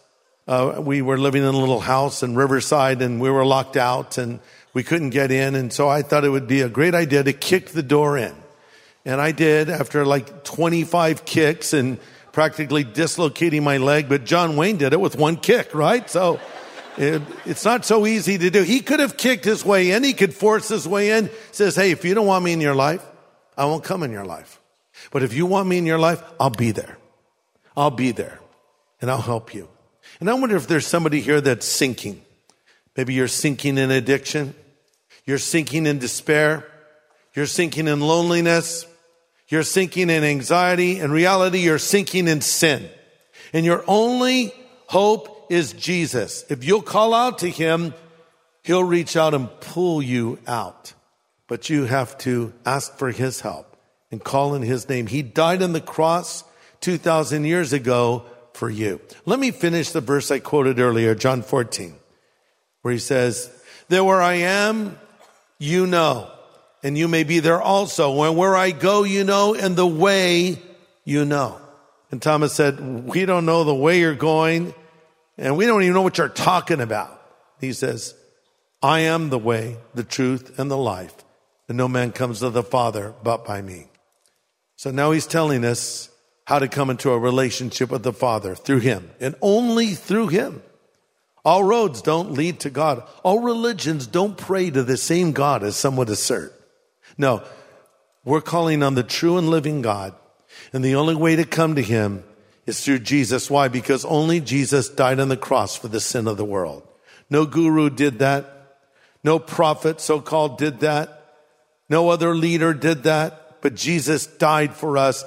Uh, 0.46 0.80
we 0.80 1.00
were 1.02 1.18
living 1.18 1.42
in 1.42 1.48
a 1.48 1.58
little 1.58 1.80
house 1.80 2.22
in 2.22 2.34
Riverside 2.34 3.02
and 3.02 3.20
we 3.20 3.30
were 3.30 3.44
locked 3.44 3.76
out 3.76 4.18
and 4.18 4.40
we 4.74 4.82
couldn't 4.82 5.10
get 5.10 5.30
in. 5.30 5.54
And 5.54 5.72
so 5.72 5.88
I 5.88 6.02
thought 6.02 6.24
it 6.24 6.30
would 6.30 6.46
be 6.46 6.60
a 6.62 6.68
great 6.68 6.94
idea 6.94 7.22
to 7.22 7.32
kick 7.32 7.70
the 7.70 7.82
door 7.82 8.18
in. 8.18 8.34
And 9.08 9.22
I 9.22 9.32
did 9.32 9.70
after 9.70 10.04
like 10.04 10.44
25 10.44 11.24
kicks 11.24 11.72
and 11.72 11.98
practically 12.30 12.84
dislocating 12.84 13.64
my 13.64 13.78
leg. 13.78 14.06
But 14.06 14.26
John 14.26 14.54
Wayne 14.54 14.76
did 14.76 14.92
it 14.92 15.00
with 15.00 15.16
one 15.16 15.38
kick, 15.38 15.74
right? 15.74 16.08
So 16.10 16.38
it, 16.98 17.22
it's 17.46 17.64
not 17.64 17.86
so 17.86 18.06
easy 18.06 18.36
to 18.36 18.50
do. 18.50 18.62
He 18.62 18.80
could 18.80 19.00
have 19.00 19.16
kicked 19.16 19.46
his 19.46 19.64
way 19.64 19.92
in. 19.92 20.04
He 20.04 20.12
could 20.12 20.34
force 20.34 20.68
his 20.68 20.86
way 20.86 21.12
in. 21.12 21.30
Says, 21.52 21.74
Hey, 21.74 21.90
if 21.90 22.04
you 22.04 22.12
don't 22.12 22.26
want 22.26 22.44
me 22.44 22.52
in 22.52 22.60
your 22.60 22.74
life, 22.74 23.02
I 23.56 23.64
won't 23.64 23.82
come 23.82 24.02
in 24.02 24.12
your 24.12 24.26
life. 24.26 24.60
But 25.10 25.22
if 25.22 25.32
you 25.32 25.46
want 25.46 25.66
me 25.70 25.78
in 25.78 25.86
your 25.86 25.98
life, 25.98 26.22
I'll 26.38 26.50
be 26.50 26.72
there. 26.72 26.98
I'll 27.74 27.90
be 27.90 28.10
there 28.10 28.38
and 29.00 29.10
I'll 29.10 29.22
help 29.22 29.54
you. 29.54 29.70
And 30.20 30.28
I 30.28 30.34
wonder 30.34 30.56
if 30.56 30.66
there's 30.66 30.86
somebody 30.86 31.22
here 31.22 31.40
that's 31.40 31.64
sinking. 31.64 32.20
Maybe 32.94 33.14
you're 33.14 33.26
sinking 33.26 33.78
in 33.78 33.90
addiction. 33.90 34.54
You're 35.24 35.38
sinking 35.38 35.86
in 35.86 35.98
despair. 35.98 36.70
You're 37.32 37.46
sinking 37.46 37.88
in 37.88 38.00
loneliness. 38.00 38.84
You're 39.48 39.62
sinking 39.62 40.10
in 40.10 40.24
anxiety. 40.24 41.00
In 41.00 41.10
reality, 41.10 41.60
you're 41.60 41.78
sinking 41.78 42.28
in 42.28 42.40
sin. 42.40 42.88
And 43.52 43.64
your 43.64 43.82
only 43.86 44.52
hope 44.86 45.46
is 45.50 45.72
Jesus. 45.72 46.44
If 46.50 46.64
you'll 46.64 46.82
call 46.82 47.14
out 47.14 47.38
to 47.38 47.50
him, 47.50 47.94
he'll 48.62 48.84
reach 48.84 49.16
out 49.16 49.34
and 49.34 49.48
pull 49.60 50.02
you 50.02 50.38
out. 50.46 50.92
But 51.46 51.70
you 51.70 51.84
have 51.84 52.18
to 52.18 52.52
ask 52.66 52.98
for 52.98 53.10
his 53.10 53.40
help 53.40 53.76
and 54.10 54.22
call 54.22 54.54
in 54.54 54.62
his 54.62 54.88
name. 54.88 55.06
He 55.06 55.22
died 55.22 55.62
on 55.62 55.72
the 55.72 55.80
cross 55.80 56.44
2,000 56.80 57.44
years 57.44 57.72
ago 57.72 58.24
for 58.52 58.68
you. 58.68 59.00
Let 59.24 59.38
me 59.38 59.50
finish 59.50 59.92
the 59.92 60.00
verse 60.02 60.30
I 60.30 60.40
quoted 60.40 60.78
earlier, 60.78 61.14
John 61.14 61.42
14, 61.42 61.94
where 62.82 62.92
he 62.92 62.98
says, 62.98 63.50
There 63.88 64.04
where 64.04 64.20
I 64.20 64.34
am, 64.34 64.98
you 65.58 65.86
know, 65.86 66.30
and 66.82 66.96
you 66.96 67.08
may 67.08 67.24
be 67.24 67.40
there 67.40 67.60
also. 67.60 68.22
And 68.22 68.36
where 68.36 68.56
I 68.56 68.70
go, 68.70 69.04
you 69.04 69.24
know, 69.24 69.54
and 69.54 69.76
the 69.76 69.86
way 69.86 70.60
you 71.04 71.24
know. 71.24 71.60
And 72.10 72.22
Thomas 72.22 72.52
said, 72.52 72.80
We 72.80 73.26
don't 73.26 73.46
know 73.46 73.64
the 73.64 73.74
way 73.74 74.00
you're 74.00 74.14
going, 74.14 74.74
and 75.36 75.56
we 75.56 75.66
don't 75.66 75.82
even 75.82 75.94
know 75.94 76.02
what 76.02 76.18
you're 76.18 76.28
talking 76.28 76.80
about. 76.80 77.20
He 77.60 77.72
says, 77.72 78.14
I 78.82 79.00
am 79.00 79.30
the 79.30 79.38
way, 79.38 79.76
the 79.94 80.04
truth, 80.04 80.58
and 80.58 80.70
the 80.70 80.76
life, 80.76 81.14
and 81.68 81.76
no 81.76 81.88
man 81.88 82.12
comes 82.12 82.40
to 82.40 82.50
the 82.50 82.62
Father 82.62 83.12
but 83.22 83.44
by 83.44 83.60
me. 83.60 83.88
So 84.76 84.90
now 84.90 85.10
he's 85.10 85.26
telling 85.26 85.64
us 85.64 86.08
how 86.44 86.60
to 86.60 86.68
come 86.68 86.88
into 86.88 87.10
a 87.10 87.18
relationship 87.18 87.90
with 87.90 88.04
the 88.04 88.12
Father 88.12 88.54
through 88.54 88.78
him 88.78 89.10
and 89.20 89.34
only 89.42 89.88
through 89.94 90.28
him. 90.28 90.62
All 91.44 91.64
roads 91.64 92.00
don't 92.00 92.32
lead 92.32 92.60
to 92.60 92.70
God. 92.70 93.02
All 93.22 93.40
religions 93.40 94.06
don't 94.06 94.36
pray 94.36 94.70
to 94.70 94.82
the 94.82 94.96
same 94.96 95.32
God 95.32 95.62
as 95.62 95.76
some 95.76 95.96
would 95.96 96.08
assert. 96.08 96.57
No, 97.18 97.42
we're 98.24 98.40
calling 98.40 98.82
on 98.82 98.94
the 98.94 99.02
true 99.02 99.36
and 99.36 99.50
living 99.50 99.82
God. 99.82 100.14
And 100.72 100.84
the 100.84 100.94
only 100.94 101.14
way 101.14 101.36
to 101.36 101.44
come 101.44 101.74
to 101.74 101.82
him 101.82 102.24
is 102.66 102.80
through 102.82 103.00
Jesus. 103.00 103.50
Why? 103.50 103.68
Because 103.68 104.04
only 104.04 104.40
Jesus 104.40 104.88
died 104.88 105.20
on 105.20 105.28
the 105.28 105.36
cross 105.36 105.76
for 105.76 105.88
the 105.88 106.00
sin 106.00 106.28
of 106.28 106.36
the 106.36 106.44
world. 106.44 106.86
No 107.28 107.44
guru 107.44 107.90
did 107.90 108.20
that. 108.20 108.54
No 109.24 109.38
prophet, 109.38 110.00
so 110.00 110.20
called, 110.20 110.58
did 110.58 110.80
that. 110.80 111.14
No 111.90 112.08
other 112.08 112.34
leader 112.34 112.72
did 112.72 113.02
that. 113.02 113.60
But 113.60 113.74
Jesus 113.74 114.26
died 114.26 114.74
for 114.74 114.96
us 114.96 115.24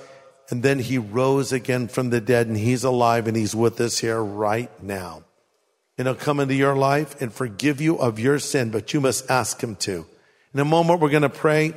and 0.50 0.64
then 0.64 0.80
he 0.80 0.98
rose 0.98 1.52
again 1.52 1.88
from 1.88 2.10
the 2.10 2.22
dead 2.22 2.48
and 2.48 2.58
he's 2.58 2.84
alive 2.84 3.28
and 3.28 3.36
he's 3.36 3.56
with 3.56 3.80
us 3.82 4.00
here 4.00 4.22
right 4.22 4.72
now. 4.84 5.24
And 5.98 6.08
he'll 6.08 6.16
come 6.16 6.40
into 6.40 6.56
your 6.56 6.76
life 6.76 7.20
and 7.22 7.34
forgive 7.34 7.82
you 7.82 7.98
of 7.98 8.20
your 8.20 8.40
sin, 8.40 8.70
but 8.70 8.94
you 8.94 9.02
must 9.02 9.30
ask 9.30 9.62
him 9.62 9.76
to. 9.78 10.06
In 10.54 10.60
a 10.60 10.66
moment, 10.66 11.00
we're 11.00 11.10
going 11.10 11.22
to 11.22 11.30
pray 11.30 11.74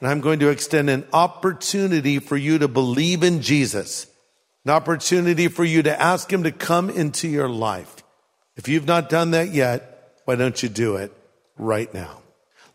and 0.00 0.08
I'm 0.08 0.20
going 0.20 0.40
to 0.40 0.48
extend 0.48 0.90
an 0.90 1.06
opportunity 1.12 2.18
for 2.18 2.36
you 2.36 2.58
to 2.58 2.68
believe 2.68 3.22
in 3.22 3.42
Jesus, 3.42 4.06
an 4.64 4.70
opportunity 4.70 5.48
for 5.48 5.64
you 5.64 5.82
to 5.82 6.00
ask 6.00 6.32
him 6.32 6.44
to 6.44 6.52
come 6.52 6.90
into 6.90 7.28
your 7.28 7.48
life. 7.48 7.96
If 8.56 8.68
you've 8.68 8.86
not 8.86 9.08
done 9.08 9.32
that 9.32 9.50
yet, 9.50 10.12
why 10.24 10.36
don't 10.36 10.62
you 10.62 10.68
do 10.68 10.96
it 10.96 11.12
right 11.56 11.92
now? 11.92 12.20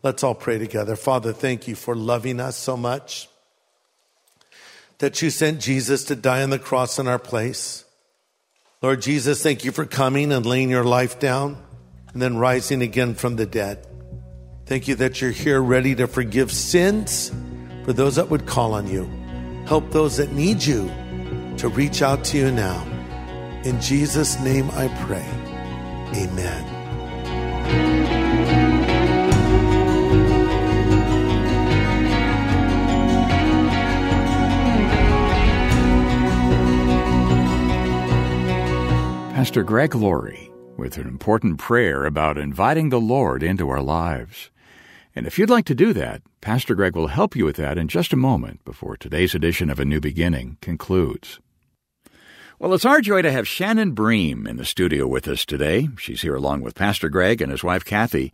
Let's 0.02 0.22
all 0.22 0.34
pray 0.34 0.58
together. 0.58 0.96
Father, 0.96 1.32
thank 1.32 1.66
you 1.66 1.74
for 1.74 1.94
loving 1.94 2.40
us 2.40 2.56
so 2.56 2.76
much 2.76 3.28
that 4.98 5.22
you 5.22 5.30
sent 5.30 5.60
Jesus 5.60 6.04
to 6.04 6.16
die 6.16 6.42
on 6.42 6.50
the 6.50 6.58
cross 6.58 6.98
in 6.98 7.08
our 7.08 7.18
place. 7.18 7.84
Lord 8.82 9.00
Jesus, 9.00 9.42
thank 9.42 9.64
you 9.64 9.72
for 9.72 9.86
coming 9.86 10.30
and 10.30 10.44
laying 10.44 10.68
your 10.68 10.84
life 10.84 11.18
down 11.18 11.62
and 12.12 12.20
then 12.20 12.36
rising 12.36 12.82
again 12.82 13.14
from 13.14 13.36
the 13.36 13.46
dead. 13.46 13.86
Thank 14.66 14.88
you 14.88 14.94
that 14.94 15.20
you're 15.20 15.30
here 15.30 15.60
ready 15.62 15.94
to 15.96 16.06
forgive 16.06 16.50
sins 16.50 17.30
for 17.84 17.92
those 17.92 18.16
that 18.16 18.30
would 18.30 18.46
call 18.46 18.72
on 18.72 18.88
you. 18.88 19.04
Help 19.66 19.90
those 19.90 20.16
that 20.16 20.32
need 20.32 20.64
you 20.64 20.90
to 21.58 21.68
reach 21.68 22.00
out 22.00 22.24
to 22.24 22.38
you 22.38 22.50
now. 22.50 22.82
In 23.64 23.78
Jesus' 23.80 24.40
name 24.40 24.70
I 24.70 24.88
pray. 25.04 25.26
Amen. 26.16 26.70
Pastor 39.34 39.62
Greg 39.62 39.94
Laurie 39.94 40.50
with 40.78 40.96
an 40.96 41.06
important 41.06 41.58
prayer 41.58 42.06
about 42.06 42.38
inviting 42.38 42.88
the 42.88 43.00
Lord 43.00 43.42
into 43.42 43.68
our 43.68 43.82
lives. 43.82 44.50
And 45.16 45.26
if 45.26 45.38
you'd 45.38 45.50
like 45.50 45.64
to 45.66 45.74
do 45.74 45.92
that, 45.92 46.22
Pastor 46.40 46.74
Greg 46.74 46.96
will 46.96 47.06
help 47.06 47.36
you 47.36 47.44
with 47.44 47.56
that 47.56 47.78
in 47.78 47.88
just 47.88 48.12
a 48.12 48.16
moment 48.16 48.64
before 48.64 48.96
today's 48.96 49.34
edition 49.34 49.70
of 49.70 49.78
A 49.78 49.84
New 49.84 50.00
Beginning 50.00 50.58
concludes. 50.60 51.38
Well, 52.58 52.74
it's 52.74 52.84
our 52.84 53.00
joy 53.00 53.22
to 53.22 53.32
have 53.32 53.46
Shannon 53.46 53.92
Bream 53.92 54.46
in 54.46 54.56
the 54.56 54.64
studio 54.64 55.06
with 55.06 55.28
us 55.28 55.44
today. 55.44 55.88
She's 55.98 56.22
here 56.22 56.34
along 56.34 56.62
with 56.62 56.74
Pastor 56.74 57.08
Greg 57.08 57.42
and 57.42 57.50
his 57.50 57.64
wife 57.64 57.84
Kathy. 57.84 58.32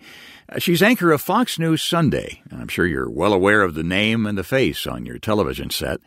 Uh, 0.49 0.59
she's 0.59 0.83
anchor 0.83 1.11
of 1.11 1.21
Fox 1.21 1.59
News 1.59 1.83
Sunday. 1.83 2.43
I'm 2.53 2.69
sure 2.69 2.87
you're 2.87 3.11
well 3.11 3.33
aware 3.33 3.63
of 3.63 3.75
the 3.75 3.83
name 3.83 4.27
and 4.27 4.37
the 4.37 4.45
face 4.45 4.87
on 4.87 5.07
your 5.07 5.19
television 5.19 5.71
set. 5.71 6.01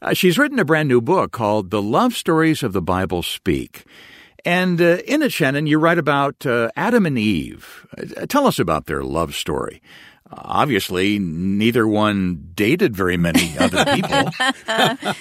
Uh, 0.00 0.14
she's 0.14 0.38
written 0.38 0.58
a 0.58 0.64
brand 0.64 0.88
new 0.88 1.00
book 1.00 1.32
called 1.32 1.70
The 1.70 1.82
Love 1.82 2.14
Stories 2.14 2.62
of 2.62 2.72
the 2.72 2.82
Bible 2.82 3.22
Speak. 3.22 3.84
And 4.44 4.80
uh, 4.80 4.98
in 5.06 5.22
it, 5.22 5.32
Shannon, 5.32 5.66
you 5.66 5.78
write 5.78 5.98
about 5.98 6.46
uh, 6.46 6.70
Adam 6.76 7.06
and 7.06 7.18
Eve. 7.18 7.86
Uh, 7.96 8.26
tell 8.26 8.46
us 8.46 8.58
about 8.58 8.86
their 8.86 9.02
love 9.02 9.34
story. 9.34 9.82
Obviously, 10.30 11.18
neither 11.18 11.86
one 11.86 12.50
dated 12.54 12.94
very 12.94 13.16
many 13.16 13.56
other 13.58 13.84
people. 13.94 14.30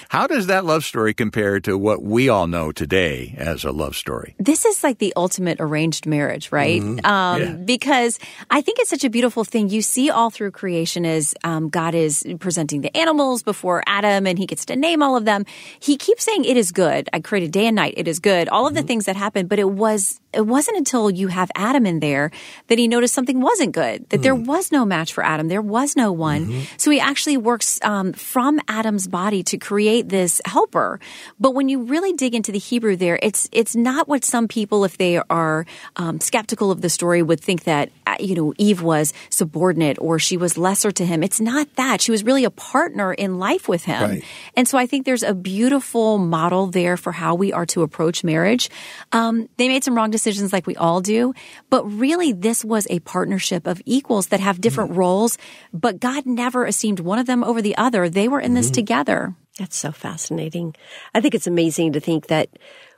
How 0.09 0.27
does 0.27 0.47
that 0.47 0.65
love 0.65 0.83
story 0.83 1.13
compare 1.13 1.59
to 1.61 1.77
what 1.77 2.03
we 2.03 2.29
all 2.29 2.47
know 2.47 2.71
today 2.71 3.33
as 3.37 3.63
a 3.63 3.71
love 3.71 3.95
story? 3.95 4.35
this 4.39 4.65
is 4.65 4.83
like 4.83 4.97
the 4.99 5.13
ultimate 5.15 5.57
arranged 5.59 6.05
marriage, 6.05 6.51
right? 6.51 6.81
Um, 6.81 7.41
Yeah. 7.41 7.51
Because 7.51 8.19
I 8.49 8.61
think 8.61 8.79
it's 8.79 8.89
such 8.89 9.03
a 9.03 9.09
beautiful 9.09 9.43
thing. 9.43 9.69
You 9.69 9.81
see 9.81 10.09
all 10.09 10.29
through 10.29 10.51
creation 10.51 11.05
as 11.05 11.33
um, 11.43 11.69
God 11.69 11.93
is 11.95 12.25
presenting 12.39 12.81
the 12.81 12.95
animals 12.95 13.43
before 13.43 13.83
Adam 13.87 14.25
and 14.27 14.37
he 14.39 14.45
gets 14.45 14.65
to 14.65 14.75
name 14.75 15.01
all 15.03 15.15
of 15.15 15.25
them. 15.25 15.45
He 15.79 15.97
keeps 15.97 16.23
saying, 16.23 16.45
It 16.45 16.57
is 16.57 16.71
good. 16.71 17.09
I 17.13 17.19
created 17.19 17.51
day 17.51 17.67
and 17.67 17.75
night. 17.75 17.93
It 17.97 18.07
is 18.07 18.19
good. 18.19 18.47
All 18.49 18.67
of 18.67 18.73
the 18.73 18.83
things 18.83 19.05
that 19.05 19.15
happened, 19.15 19.49
but 19.49 19.59
it 19.59 19.69
was. 19.69 20.19
It 20.33 20.45
wasn't 20.45 20.77
until 20.77 21.09
you 21.09 21.29
have 21.29 21.49
Adam 21.55 21.85
in 21.87 21.99
there 21.99 22.29
that 22.67 22.77
he 22.77 22.87
noticed 22.87 23.15
something 23.15 23.41
wasn't 23.41 23.71
good, 23.73 24.07
that 24.09 24.21
there 24.21 24.35
was 24.35 24.71
no 24.71 24.85
match 24.97 25.13
for 25.13 25.23
Adam. 25.23 25.47
There 25.47 25.61
was 25.61 25.95
no 25.95 26.11
one. 26.11 26.65
So 26.77 26.89
he 26.89 26.99
actually 26.99 27.37
works 27.37 27.79
um, 27.83 28.13
from 28.13 28.59
Adam's 28.67 29.07
body 29.07 29.43
to 29.43 29.57
create 29.57 30.09
this 30.09 30.41
helper. 30.45 30.99
But 31.39 31.53
when 31.53 31.69
you 31.69 31.83
really 31.83 32.13
dig 32.13 32.33
into 32.33 32.51
the 32.51 32.57
Hebrew 32.57 32.95
there, 32.95 33.19
it's 33.21 33.47
it's 33.51 33.75
not 33.75 34.07
what 34.07 34.25
some 34.25 34.47
people, 34.47 34.85
if 34.85 34.97
they 34.97 35.21
are 35.29 35.65
um, 35.95 36.19
skeptical 36.19 36.71
of 36.71 36.81
the 36.81 36.89
story, 36.89 37.21
would 37.21 37.39
think 37.39 37.63
that 37.63 37.89
uh, 38.07 38.15
you 38.19 38.35
know 38.35 38.53
Eve 38.57 38.81
was 38.81 39.13
subordinate 39.29 39.97
or 39.99 40.17
she 40.17 40.37
was 40.37 40.57
lesser 40.57 40.91
to 40.91 41.05
him. 41.05 41.21
It's 41.21 41.39
not 41.39 41.67
that. 41.75 42.01
She 42.01 42.11
was 42.11 42.23
really 42.23 42.43
a 42.43 42.49
partner 42.49 43.13
in 43.13 43.37
life 43.37 43.69
with 43.69 43.85
him. 43.85 44.01
Right. 44.01 44.23
And 44.55 44.67
so 44.67 44.77
I 44.77 44.85
think 44.85 45.05
there's 45.05 45.23
a 45.23 45.33
beautiful 45.33 46.17
model 46.17 46.67
there 46.67 46.97
for 46.97 47.11
how 47.11 47.35
we 47.35 47.53
are 47.53 47.65
to 47.67 47.83
approach 47.83 48.23
marriage. 48.23 48.69
Um, 49.11 49.47
they 49.57 49.67
made 49.67 49.83
some 49.83 49.95
wrong 49.95 50.09
decisions 50.09 50.51
like 50.51 50.65
we 50.65 50.75
all 50.75 51.01
do, 51.01 51.33
but 51.69 51.85
really 51.85 52.33
this 52.33 52.65
was 52.65 52.87
a 52.89 52.99
partnership 52.99 53.67
of 53.67 53.81
equals 53.85 54.27
that 54.27 54.39
have 54.39 54.59
different 54.59 54.86
roles, 54.89 55.37
but 55.73 55.99
God 55.99 56.25
never 56.25 56.65
esteemed 56.65 56.99
one 56.99 57.19
of 57.19 57.27
them 57.27 57.43
over 57.43 57.61
the 57.61 57.77
other. 57.77 58.09
They 58.09 58.27
were 58.27 58.39
in 58.39 58.53
this 58.53 58.67
mm-hmm. 58.67 58.73
together. 58.73 59.35
That's 59.57 59.75
so 59.75 59.91
fascinating. 59.91 60.75
I 61.13 61.21
think 61.21 61.33
it's 61.33 61.47
amazing 61.47 61.93
to 61.93 61.99
think 61.99 62.27
that 62.27 62.49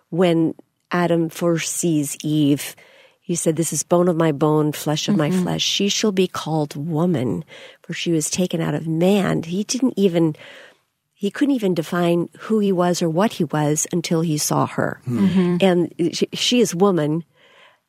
when 0.09 0.55
Adam 0.91 1.29
first 1.29 1.75
sees 1.75 2.17
Eve, 2.23 2.75
he 3.29 3.35
said, 3.35 3.55
This 3.55 3.71
is 3.71 3.83
bone 3.83 4.07
of 4.07 4.15
my 4.15 4.31
bone, 4.31 4.71
flesh 4.71 5.07
of 5.07 5.15
my 5.15 5.29
mm-hmm. 5.29 5.43
flesh. 5.43 5.61
She 5.61 5.87
shall 5.87 6.11
be 6.11 6.27
called 6.27 6.75
woman, 6.75 7.45
for 7.83 7.93
she 7.93 8.11
was 8.11 8.29
taken 8.29 8.59
out 8.59 8.73
of 8.73 8.87
man. 8.87 9.43
He 9.43 9.63
didn't 9.63 9.93
even, 9.95 10.35
he 11.13 11.29
couldn't 11.29 11.53
even 11.53 11.75
define 11.75 12.29
who 12.39 12.57
he 12.57 12.71
was 12.71 13.01
or 13.01 13.09
what 13.09 13.33
he 13.33 13.43
was 13.43 13.85
until 13.91 14.21
he 14.21 14.37
saw 14.37 14.65
her. 14.65 14.99
Mm-hmm. 15.07 15.57
And 15.61 16.15
she, 16.15 16.27
she 16.33 16.59
is 16.59 16.73
woman. 16.73 17.23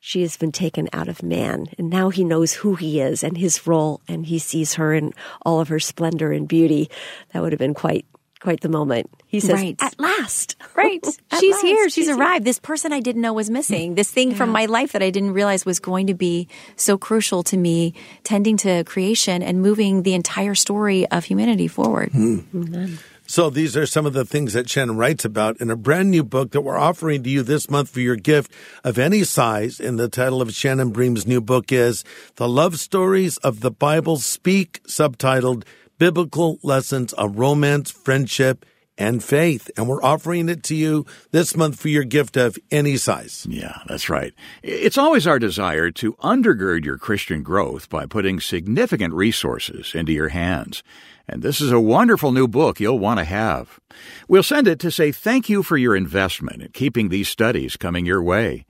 She 0.03 0.23
has 0.23 0.35
been 0.35 0.51
taken 0.51 0.89
out 0.93 1.07
of 1.07 1.21
man. 1.21 1.67
And 1.77 1.91
now 1.91 2.09
he 2.09 2.23
knows 2.23 2.53
who 2.53 2.73
he 2.73 2.99
is 2.99 3.23
and 3.23 3.37
his 3.37 3.67
role, 3.67 4.01
and 4.07 4.25
he 4.25 4.39
sees 4.39 4.73
her 4.73 4.95
in 4.95 5.13
all 5.45 5.59
of 5.59 5.67
her 5.67 5.79
splendor 5.79 6.31
and 6.31 6.47
beauty. 6.47 6.89
That 7.31 7.43
would 7.43 7.51
have 7.51 7.59
been 7.59 7.75
quite, 7.75 8.07
quite 8.39 8.61
the 8.61 8.67
moment. 8.67 9.11
He 9.27 9.39
says, 9.39 9.53
Right. 9.53 9.75
At 9.79 9.97
last. 9.99 10.55
Right. 10.73 11.05
At 11.31 11.39
she's 11.39 11.53
last, 11.53 11.63
here. 11.63 11.89
She's 11.89 12.09
arrived. 12.09 12.43
This 12.43 12.57
person 12.57 12.91
I 12.91 13.01
didn't 13.01 13.21
know 13.21 13.33
was 13.33 13.51
missing. 13.51 13.93
This 13.93 14.09
thing 14.09 14.33
from 14.33 14.49
my 14.49 14.65
life 14.65 14.93
that 14.93 15.03
I 15.03 15.11
didn't 15.11 15.33
realize 15.33 15.63
was 15.63 15.79
going 15.79 16.07
to 16.07 16.15
be 16.15 16.47
so 16.75 16.97
crucial 16.97 17.43
to 17.43 17.57
me 17.57 17.93
tending 18.23 18.57
to 18.57 18.83
creation 18.85 19.43
and 19.43 19.61
moving 19.61 20.01
the 20.01 20.15
entire 20.15 20.55
story 20.55 21.05
of 21.11 21.23
humanity 21.25 21.67
forward. 21.67 22.11
Hmm. 22.11 22.95
So 23.31 23.49
these 23.49 23.77
are 23.77 23.85
some 23.85 24.05
of 24.05 24.11
the 24.11 24.25
things 24.25 24.51
that 24.51 24.69
Shannon 24.69 24.97
writes 24.97 25.23
about 25.23 25.61
in 25.61 25.71
a 25.71 25.77
brand 25.77 26.11
new 26.11 26.21
book 26.21 26.51
that 26.51 26.63
we're 26.63 26.77
offering 26.77 27.23
to 27.23 27.29
you 27.29 27.43
this 27.43 27.69
month 27.69 27.89
for 27.89 28.01
your 28.01 28.17
gift 28.17 28.51
of 28.83 28.99
any 28.99 29.23
size. 29.23 29.79
And 29.79 29.97
the 29.97 30.09
title 30.09 30.41
of 30.41 30.53
Shannon 30.53 30.89
Bream's 30.89 31.25
new 31.25 31.39
book 31.39 31.71
is 31.71 32.03
The 32.35 32.49
Love 32.49 32.77
Stories 32.77 33.37
of 33.37 33.61
the 33.61 33.71
Bible 33.71 34.17
Speak, 34.17 34.83
subtitled 34.83 35.63
Biblical 35.97 36.59
Lessons 36.61 37.13
of 37.13 37.39
Romance, 37.39 37.89
Friendship, 37.89 38.65
and 38.97 39.23
Faith. 39.23 39.71
And 39.77 39.87
we're 39.87 40.03
offering 40.03 40.49
it 40.49 40.61
to 40.63 40.75
you 40.75 41.05
this 41.31 41.55
month 41.55 41.79
for 41.79 41.87
your 41.87 42.03
gift 42.03 42.35
of 42.35 42.59
any 42.69 42.97
size. 42.97 43.47
Yeah, 43.49 43.77
that's 43.87 44.09
right. 44.09 44.33
It's 44.61 44.97
always 44.97 45.25
our 45.25 45.39
desire 45.39 45.89
to 45.91 46.15
undergird 46.15 46.83
your 46.83 46.97
Christian 46.97 47.43
growth 47.43 47.87
by 47.87 48.07
putting 48.07 48.41
significant 48.41 49.13
resources 49.13 49.95
into 49.95 50.11
your 50.11 50.29
hands. 50.29 50.83
And 51.27 51.41
this 51.41 51.61
is 51.61 51.71
a 51.71 51.79
wonderful 51.79 52.31
new 52.31 52.47
book 52.47 52.79
you'll 52.79 52.99
want 52.99 53.19
to 53.19 53.25
have. 53.25 53.79
We'll 54.27 54.43
send 54.43 54.67
it 54.67 54.79
to 54.79 54.91
say 54.91 55.11
thank 55.11 55.49
you 55.49 55.63
for 55.63 55.77
your 55.77 55.95
investment 55.95 56.61
in 56.61 56.71
keeping 56.71 57.09
these 57.09 57.29
studies 57.29 57.77
coming 57.77 58.05
your 58.05 58.21
way. 58.21 58.65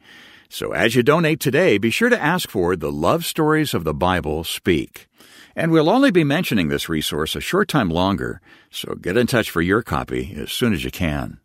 So 0.49 0.73
as 0.73 0.95
you 0.95 1.03
donate 1.03 1.39
today, 1.39 1.77
be 1.77 1.89
sure 1.89 2.09
to 2.09 2.21
ask 2.21 2.49
for 2.49 2.75
the 2.75 2.91
Love 2.91 3.25
Stories 3.25 3.73
of 3.73 3.83
the 3.83 3.93
Bible 3.93 4.43
Speak. 4.43 5.07
And 5.55 5.71
we'll 5.71 5.89
only 5.89 6.11
be 6.11 6.23
mentioning 6.23 6.67
this 6.67 6.89
resource 6.89 7.35
a 7.35 7.41
short 7.41 7.67
time 7.67 7.89
longer, 7.89 8.41
so 8.69 8.95
get 8.95 9.17
in 9.17 9.27
touch 9.27 9.49
for 9.49 9.61
your 9.61 9.81
copy 9.81 10.35
as 10.37 10.51
soon 10.51 10.73
as 10.73 10.83
you 10.83 10.91
can. 10.91 11.39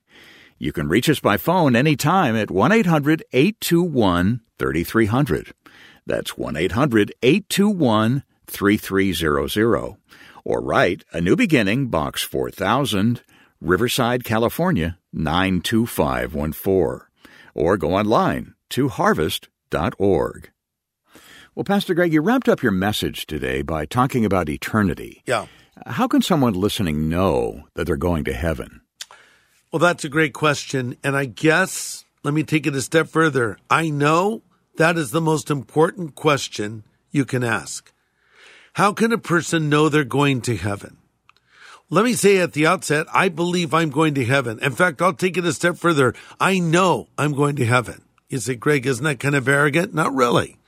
You 0.59 0.73
can 0.73 0.88
reach 0.88 1.09
us 1.11 1.21
by 1.21 1.37
phone 1.37 1.77
anytime 1.77 2.35
at 2.35 2.51
1 2.51 2.73
800 2.73 3.23
821 3.33 4.40
3300. 4.59 5.53
That's 6.07 6.38
1 6.38 6.57
800 6.57 7.12
821 7.23 8.23
3300. 8.47 9.97
Or 10.47 10.63
write 10.63 11.05
A 11.13 11.21
New 11.21 11.35
Beginning, 11.35 11.89
Box 11.89 12.23
4000, 12.23 13.21
Riverside, 13.61 14.23
California 14.23 14.97
92514. 15.13 17.01
Or 17.53 17.77
go 17.77 17.95
online 17.95 18.55
to 18.71 18.89
harvest.org. 18.89 20.51
Well, 21.57 21.65
Pastor 21.65 21.95
Greg, 21.95 22.13
you 22.13 22.21
wrapped 22.21 22.49
up 22.49 22.63
your 22.63 22.71
message 22.71 23.27
today 23.27 23.63
by 23.63 23.87
talking 23.87 24.25
about 24.25 24.49
eternity. 24.49 25.25
Yeah. 25.27 25.47
How 25.85 26.07
can 26.07 26.23
someone 26.23 26.55
listening 26.55 27.09
know 27.09 27.67
that 27.75 27.89
they're 27.89 27.97
going 27.97 28.23
to 28.27 28.33
heaven? 28.33 28.83
Well, 29.73 29.81
that's 29.81 30.05
a 30.05 30.09
great 30.09 30.33
question. 30.33 30.97
And 31.03 31.17
I 31.17 31.25
guess, 31.25 32.05
let 32.23 32.35
me 32.35 32.45
take 32.45 32.69
it 32.69 32.77
a 32.77 32.83
step 32.83 33.09
further. 33.09 33.59
I 33.69 33.91
know 33.91 34.43
that 34.77 34.97
is 34.97 35.11
the 35.11 35.21
most 35.21 35.51
important 35.51 36.15
question 36.15 36.85
you 37.11 37.25
can 37.25 37.43
ask. 37.43 37.93
How 38.77 38.93
can 38.93 39.11
a 39.11 39.17
person 39.17 39.71
know 39.71 39.89
they're 39.89 40.05
going 40.05 40.43
to 40.43 40.55
heaven? 40.55 40.99
Let 41.89 42.05
me 42.05 42.12
say 42.12 42.37
at 42.37 42.53
the 42.53 42.67
outset, 42.67 43.07
I 43.11 43.31
believe 43.31 43.73
I'm 43.73 43.89
going 43.89 44.12
to 44.17 44.25
heaven. 44.27 44.59
In 44.61 44.73
fact, 44.73 45.01
I'll 45.01 45.15
take 45.15 45.39
it 45.39 45.47
a 45.47 45.55
step 45.55 45.79
further. 45.79 46.15
I 46.39 46.59
know 46.59 47.09
I'm 47.17 47.33
going 47.33 47.57
to 47.57 47.65
heaven. 47.65 48.03
You 48.29 48.37
say, 48.39 48.55
Greg, 48.55 48.85
isn't 48.85 49.03
that 49.03 49.19
kind 49.19 49.35
of 49.35 49.49
arrogant? 49.49 49.95
Not 49.95 50.15
really. 50.15 50.59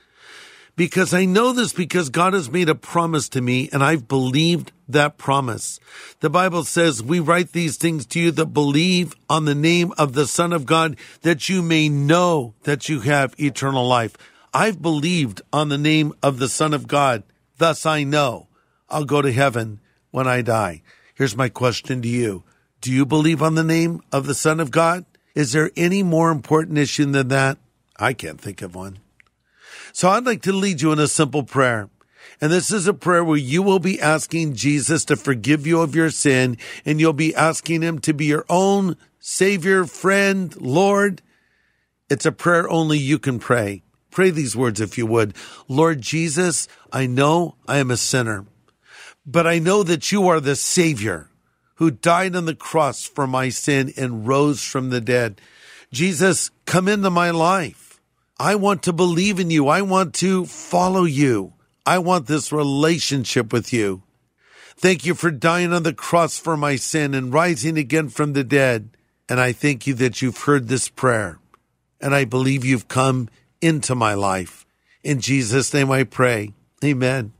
Because 0.75 1.13
I 1.13 1.25
know 1.25 1.53
this 1.53 1.71
because 1.71 2.09
God 2.09 2.33
has 2.33 2.49
made 2.49 2.67
a 2.67 2.73
promise 2.73 3.29
to 3.29 3.41
me 3.41 3.69
and 3.71 3.83
I've 3.83 4.07
believed 4.07 4.71
that 4.87 5.19
promise. 5.19 5.79
The 6.21 6.31
Bible 6.31 6.63
says, 6.63 7.03
we 7.03 7.19
write 7.19 7.51
these 7.51 7.77
things 7.77 8.07
to 8.07 8.19
you 8.19 8.31
that 8.31 8.47
believe 8.47 9.13
on 9.29 9.45
the 9.45 9.53
name 9.53 9.93
of 9.99 10.13
the 10.13 10.25
Son 10.25 10.51
of 10.51 10.65
God 10.65 10.97
that 11.21 11.47
you 11.47 11.61
may 11.61 11.89
know 11.89 12.55
that 12.63 12.89
you 12.89 13.01
have 13.01 13.39
eternal 13.39 13.87
life. 13.87 14.17
I've 14.51 14.81
believed 14.81 15.43
on 15.53 15.69
the 15.69 15.77
name 15.77 16.13
of 16.23 16.39
the 16.39 16.49
Son 16.49 16.73
of 16.73 16.87
God. 16.87 17.21
Thus 17.59 17.85
I 17.85 18.03
know 18.03 18.47
I'll 18.89 19.05
go 19.05 19.21
to 19.21 19.31
heaven 19.31 19.81
when 20.11 20.27
I 20.27 20.41
die. 20.41 20.81
Here's 21.13 21.35
my 21.35 21.49
question 21.49 22.01
to 22.01 22.07
you. 22.07 22.43
Do 22.79 22.91
you 22.91 23.05
believe 23.05 23.43
on 23.43 23.55
the 23.55 23.65
name 23.65 24.01
of 24.13 24.25
the 24.25 24.33
Son 24.33 24.61
of 24.61 24.71
God? 24.71 25.03
Is 25.35 25.51
there 25.51 25.69
any 25.75 26.01
more 26.01 26.31
important 26.31 26.77
issue 26.77 27.05
than 27.05 27.27
that? 27.27 27.57
I 27.97 28.13
can't 28.13 28.39
think 28.39 28.61
of 28.61 28.75
one. 28.75 28.99
So 29.91 30.07
I'd 30.07 30.25
like 30.25 30.41
to 30.43 30.53
lead 30.53 30.81
you 30.81 30.93
in 30.93 30.99
a 30.99 31.07
simple 31.07 31.43
prayer. 31.43 31.89
And 32.39 32.49
this 32.49 32.71
is 32.71 32.87
a 32.87 32.93
prayer 32.93 33.25
where 33.25 33.37
you 33.37 33.61
will 33.61 33.79
be 33.79 33.99
asking 33.99 34.55
Jesus 34.55 35.03
to 35.05 35.17
forgive 35.17 35.67
you 35.67 35.81
of 35.81 35.95
your 35.95 36.11
sin 36.11 36.57
and 36.85 37.01
you'll 37.01 37.11
be 37.11 37.35
asking 37.35 37.81
him 37.81 37.99
to 37.99 38.13
be 38.13 38.27
your 38.27 38.45
own 38.47 38.95
savior, 39.19 39.83
friend, 39.83 40.55
Lord. 40.61 41.21
It's 42.09 42.25
a 42.25 42.31
prayer 42.31 42.69
only 42.69 42.97
you 42.97 43.19
can 43.19 43.37
pray. 43.37 43.83
Pray 44.11 44.29
these 44.29 44.55
words 44.55 44.81
if 44.81 44.97
you 44.97 45.05
would. 45.05 45.35
Lord 45.67 46.01
Jesus, 46.01 46.67
I 46.91 47.05
know 47.05 47.55
I 47.67 47.77
am 47.77 47.91
a 47.91 47.97
sinner, 47.97 48.45
but 49.25 49.45
I 49.45 49.59
know 49.59 49.83
that 49.83 50.11
you 50.11 50.27
are 50.27 50.39
the 50.39 50.55
savior 50.55 51.29
who 51.75 51.91
died 51.91 52.35
on 52.35 52.45
the 52.45 52.55
cross 52.55 53.05
for 53.05 53.25
my 53.25 53.49
sin 53.49 53.93
and 53.95 54.27
rose 54.27 54.63
from 54.63 54.89
the 54.89 55.01
dead. 55.01 55.39
Jesus, 55.91 56.51
come 56.65 56.87
into 56.87 57.09
my 57.09 57.31
life. 57.31 58.01
I 58.39 58.55
want 58.55 58.83
to 58.83 58.93
believe 58.93 59.39
in 59.39 59.49
you. 59.49 59.67
I 59.67 59.81
want 59.81 60.13
to 60.15 60.45
follow 60.45 61.03
you. 61.03 61.53
I 61.85 61.99
want 61.99 62.27
this 62.27 62.51
relationship 62.51 63.51
with 63.51 63.73
you. 63.73 64.03
Thank 64.77 65.05
you 65.05 65.13
for 65.13 65.31
dying 65.31 65.73
on 65.73 65.83
the 65.83 65.93
cross 65.93 66.37
for 66.37 66.55
my 66.55 66.75
sin 66.75 67.13
and 67.13 67.33
rising 67.33 67.77
again 67.77 68.09
from 68.09 68.33
the 68.33 68.43
dead. 68.43 68.91
And 69.27 69.39
I 69.39 69.51
thank 69.51 69.85
you 69.87 69.93
that 69.95 70.21
you've 70.21 70.43
heard 70.43 70.67
this 70.67 70.87
prayer. 70.87 71.39
And 71.99 72.15
I 72.15 72.23
believe 72.25 72.63
you've 72.63 72.87
come 72.87 73.29
into 73.61 73.95
my 73.95 74.13
life. 74.13 74.65
In 75.03 75.21
Jesus' 75.21 75.73
name 75.73 75.91
I 75.91 76.03
pray. 76.03 76.53
Amen. 76.83 77.33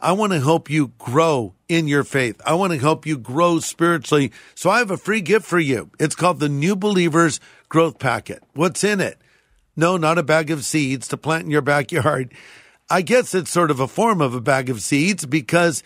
I 0.00 0.12
want 0.12 0.32
to 0.32 0.40
help 0.40 0.70
you 0.70 0.92
grow 0.98 1.54
in 1.68 1.86
your 1.86 2.04
faith. 2.04 2.40
I 2.46 2.54
want 2.54 2.72
to 2.72 2.78
help 2.78 3.04
you 3.04 3.18
grow 3.18 3.60
spiritually. 3.60 4.32
So 4.54 4.70
I 4.70 4.78
have 4.78 4.90
a 4.90 4.96
free 4.96 5.20
gift 5.20 5.44
for 5.44 5.58
you. 5.58 5.90
It's 5.98 6.14
called 6.14 6.40
the 6.40 6.48
New 6.48 6.74
Believers 6.74 7.38
Growth 7.68 7.98
Packet. 7.98 8.42
What's 8.54 8.82
in 8.82 9.00
it? 9.00 9.18
No, 9.76 9.96
not 9.96 10.18
a 10.18 10.22
bag 10.22 10.50
of 10.50 10.64
seeds 10.64 11.06
to 11.08 11.16
plant 11.16 11.44
in 11.44 11.50
your 11.50 11.60
backyard. 11.62 12.32
I 12.88 13.02
guess 13.02 13.34
it's 13.34 13.50
sort 13.50 13.70
of 13.70 13.78
a 13.78 13.86
form 13.86 14.20
of 14.20 14.34
a 14.34 14.40
bag 14.40 14.68
of 14.70 14.82
seeds 14.82 15.26
because 15.26 15.82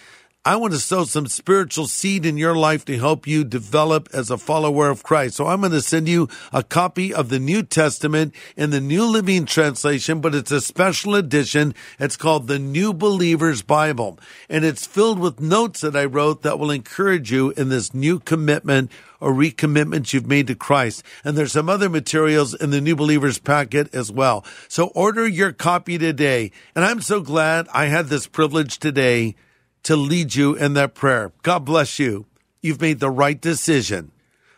I 0.47 0.57
want 0.57 0.75
to 0.75 0.79
sow 0.79 1.05
some 1.05 1.27
spiritual 1.27 1.87
seed 1.87 2.27
in 2.27 2.37
your 2.37 2.55
life 2.55 2.85
to 2.85 2.99
help 2.99 3.27
you 3.27 3.45
develop 3.45 4.11
as 4.13 4.31
a 4.31 4.37
follower 4.37 4.91
of 4.91 5.03
Christ. 5.03 5.37
So 5.37 5.47
I'm 5.47 5.61
going 5.61 5.73
to 5.73 5.81
send 5.81 6.07
you 6.07 6.29
a 6.53 6.63
copy 6.63 7.15
of 7.15 7.31
the 7.31 7.39
New 7.39 7.63
Testament 7.63 8.35
in 8.55 8.69
the 8.69 8.81
New 8.81 9.07
Living 9.07 9.47
Translation, 9.47 10.21
but 10.21 10.35
it's 10.35 10.51
a 10.51 10.61
special 10.61 11.15
edition. 11.15 11.75
It's 11.99 12.19
called 12.19 12.47
the 12.47 12.59
New 12.59 12.93
Believer's 12.93 13.63
Bible. 13.63 14.19
And 14.51 14.67
it's 14.67 14.87
filled 14.87 15.19
with 15.19 15.41
notes 15.41 15.81
that 15.81 15.97
I 15.97 16.05
wrote 16.05 16.43
that 16.43 16.59
will 16.59 16.71
encourage 16.71 17.33
you 17.33 17.53
in 17.53 17.71
this 17.71 17.95
new 17.95 18.21
commitment 18.21 18.91
or 19.21 19.33
recommitment 19.33 20.13
you've 20.13 20.27
made 20.27 20.49
to 20.49 20.55
Christ. 20.55 21.03
And 21.25 21.39
there's 21.39 21.53
some 21.53 21.71
other 21.71 21.89
materials 21.89 22.53
in 22.53 22.69
the 22.69 22.83
New 22.83 22.97
Believers 22.97 23.39
packet 23.39 23.95
as 23.95 24.13
well. 24.13 24.45
So 24.69 24.89
order 24.89 25.27
your 25.27 25.53
copy 25.53 25.97
today. 25.97 26.53
And 26.77 26.85
I'm 26.85 27.01
so 27.01 27.23
glad 27.23 27.67
I 27.73 27.87
had 27.87 28.09
this 28.09 28.27
privilege 28.27 28.79
today 28.79 29.37
to 29.85 29.97
lead 29.97 30.35
you 30.35 30.55
in 30.55 30.75
that 30.75 30.95
prayer. 30.95 31.33
God 31.43 31.65
bless 31.65 31.99
you. 31.99 32.27
You've 32.61 32.81
made 32.81 32.99
the 32.99 33.11
right 33.11 33.41
decision, 33.41 34.11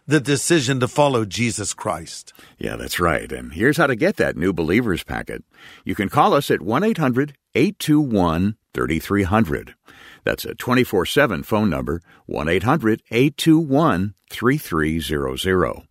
the 0.06 0.20
decision 0.20 0.80
to 0.80 0.88
follow 0.88 1.24
Jesus 1.24 1.74
Christ. 1.74 2.32
Yeah, 2.58 2.76
that's 2.76 3.00
right. 3.00 3.30
And 3.30 3.52
here's 3.52 3.76
how 3.76 3.88
to 3.88 3.96
get 3.96 4.16
that 4.16 4.36
new 4.36 4.52
believers 4.52 5.02
packet. 5.02 5.44
You 5.84 5.94
can 5.94 6.08
call 6.08 6.32
us 6.32 6.50
at 6.50 6.62
1 6.62 6.84
800 6.84 7.36
821 7.54 8.56
3300. 8.72 9.74
That's 10.22 10.44
a 10.44 10.54
24 10.54 11.06
7 11.06 11.42
phone 11.42 11.70
number, 11.70 12.00
1 12.26 12.48
800 12.48 13.02
821 13.10 14.14
3300. 14.30 15.82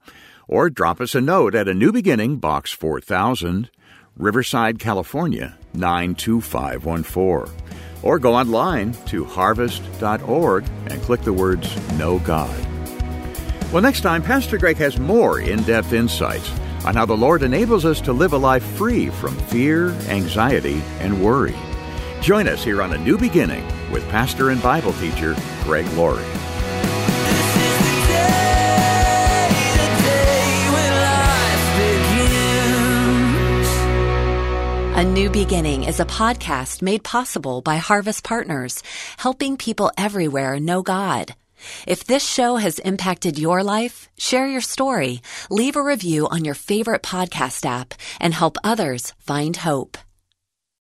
Or 0.48 0.70
drop 0.70 1.02
us 1.02 1.16
a 1.16 1.22
note 1.22 1.56
at 1.56 1.68
a 1.68 1.74
new 1.74 1.92
beginning, 1.92 2.38
Box 2.38 2.72
4000, 2.72 3.70
Riverside, 4.16 4.80
California 4.80 5.58
92514. 5.74 7.85
Or 8.06 8.18
go 8.18 8.34
online 8.34 8.94
to 9.08 9.26
harvest.org 9.26 10.66
and 10.90 11.02
click 11.02 11.22
the 11.22 11.34
words 11.34 11.76
Know 11.98 12.20
God. 12.20 12.56
Well, 13.74 13.82
next 13.82 14.02
time, 14.02 14.24
Pastor 14.24 14.58
Greg 14.58 14.78
has 14.78 14.98
more 14.98 15.42
in 15.42 15.62
depth 15.64 15.92
insights 15.92 16.50
on 16.86 16.96
how 16.96 17.06
the 17.06 17.18
Lord 17.18 17.44
enables 17.44 17.84
us 17.84 18.00
to 18.02 18.14
live 18.14 18.32
a 18.32 18.38
life 18.38 18.64
free 18.64 19.10
from 19.10 19.36
fear, 19.48 19.90
anxiety, 20.08 20.82
and 21.00 21.22
worry. 21.22 21.56
Join 22.22 22.48
us 22.48 22.64
here 22.64 22.82
on 22.82 22.94
A 22.94 22.98
New 22.98 23.18
Beginning 23.18 23.66
with 23.92 24.08
pastor 24.10 24.52
and 24.52 24.62
Bible 24.62 24.94
teacher 24.94 25.36
Greg 25.64 25.86
Laurie. 25.94 26.24
A 34.98 35.04
New 35.04 35.30
Beginning 35.30 35.84
is 35.84 36.00
a 36.00 36.06
podcast 36.06 36.82
made 36.82 37.04
possible 37.04 37.62
by 37.62 37.76
Harvest 37.76 38.24
Partners, 38.24 38.82
helping 39.18 39.58
people 39.58 39.92
everywhere 39.98 40.58
know 40.58 40.84
God. 40.84 41.36
If 41.86 42.06
this 42.06 42.26
show 42.26 42.56
has 42.56 42.80
impacted 42.80 43.38
your 43.38 43.62
life, 43.62 44.08
share 44.18 44.48
your 44.48 44.62
story, 44.62 45.22
leave 45.50 45.76
a 45.76 45.84
review 45.84 46.30
on 46.30 46.46
your 46.46 46.56
favorite 46.56 47.04
podcast 47.04 47.66
app, 47.66 47.94
and 48.22 48.34
help 48.34 48.56
others 48.64 49.12
find 49.20 49.58
hope. 49.58 49.98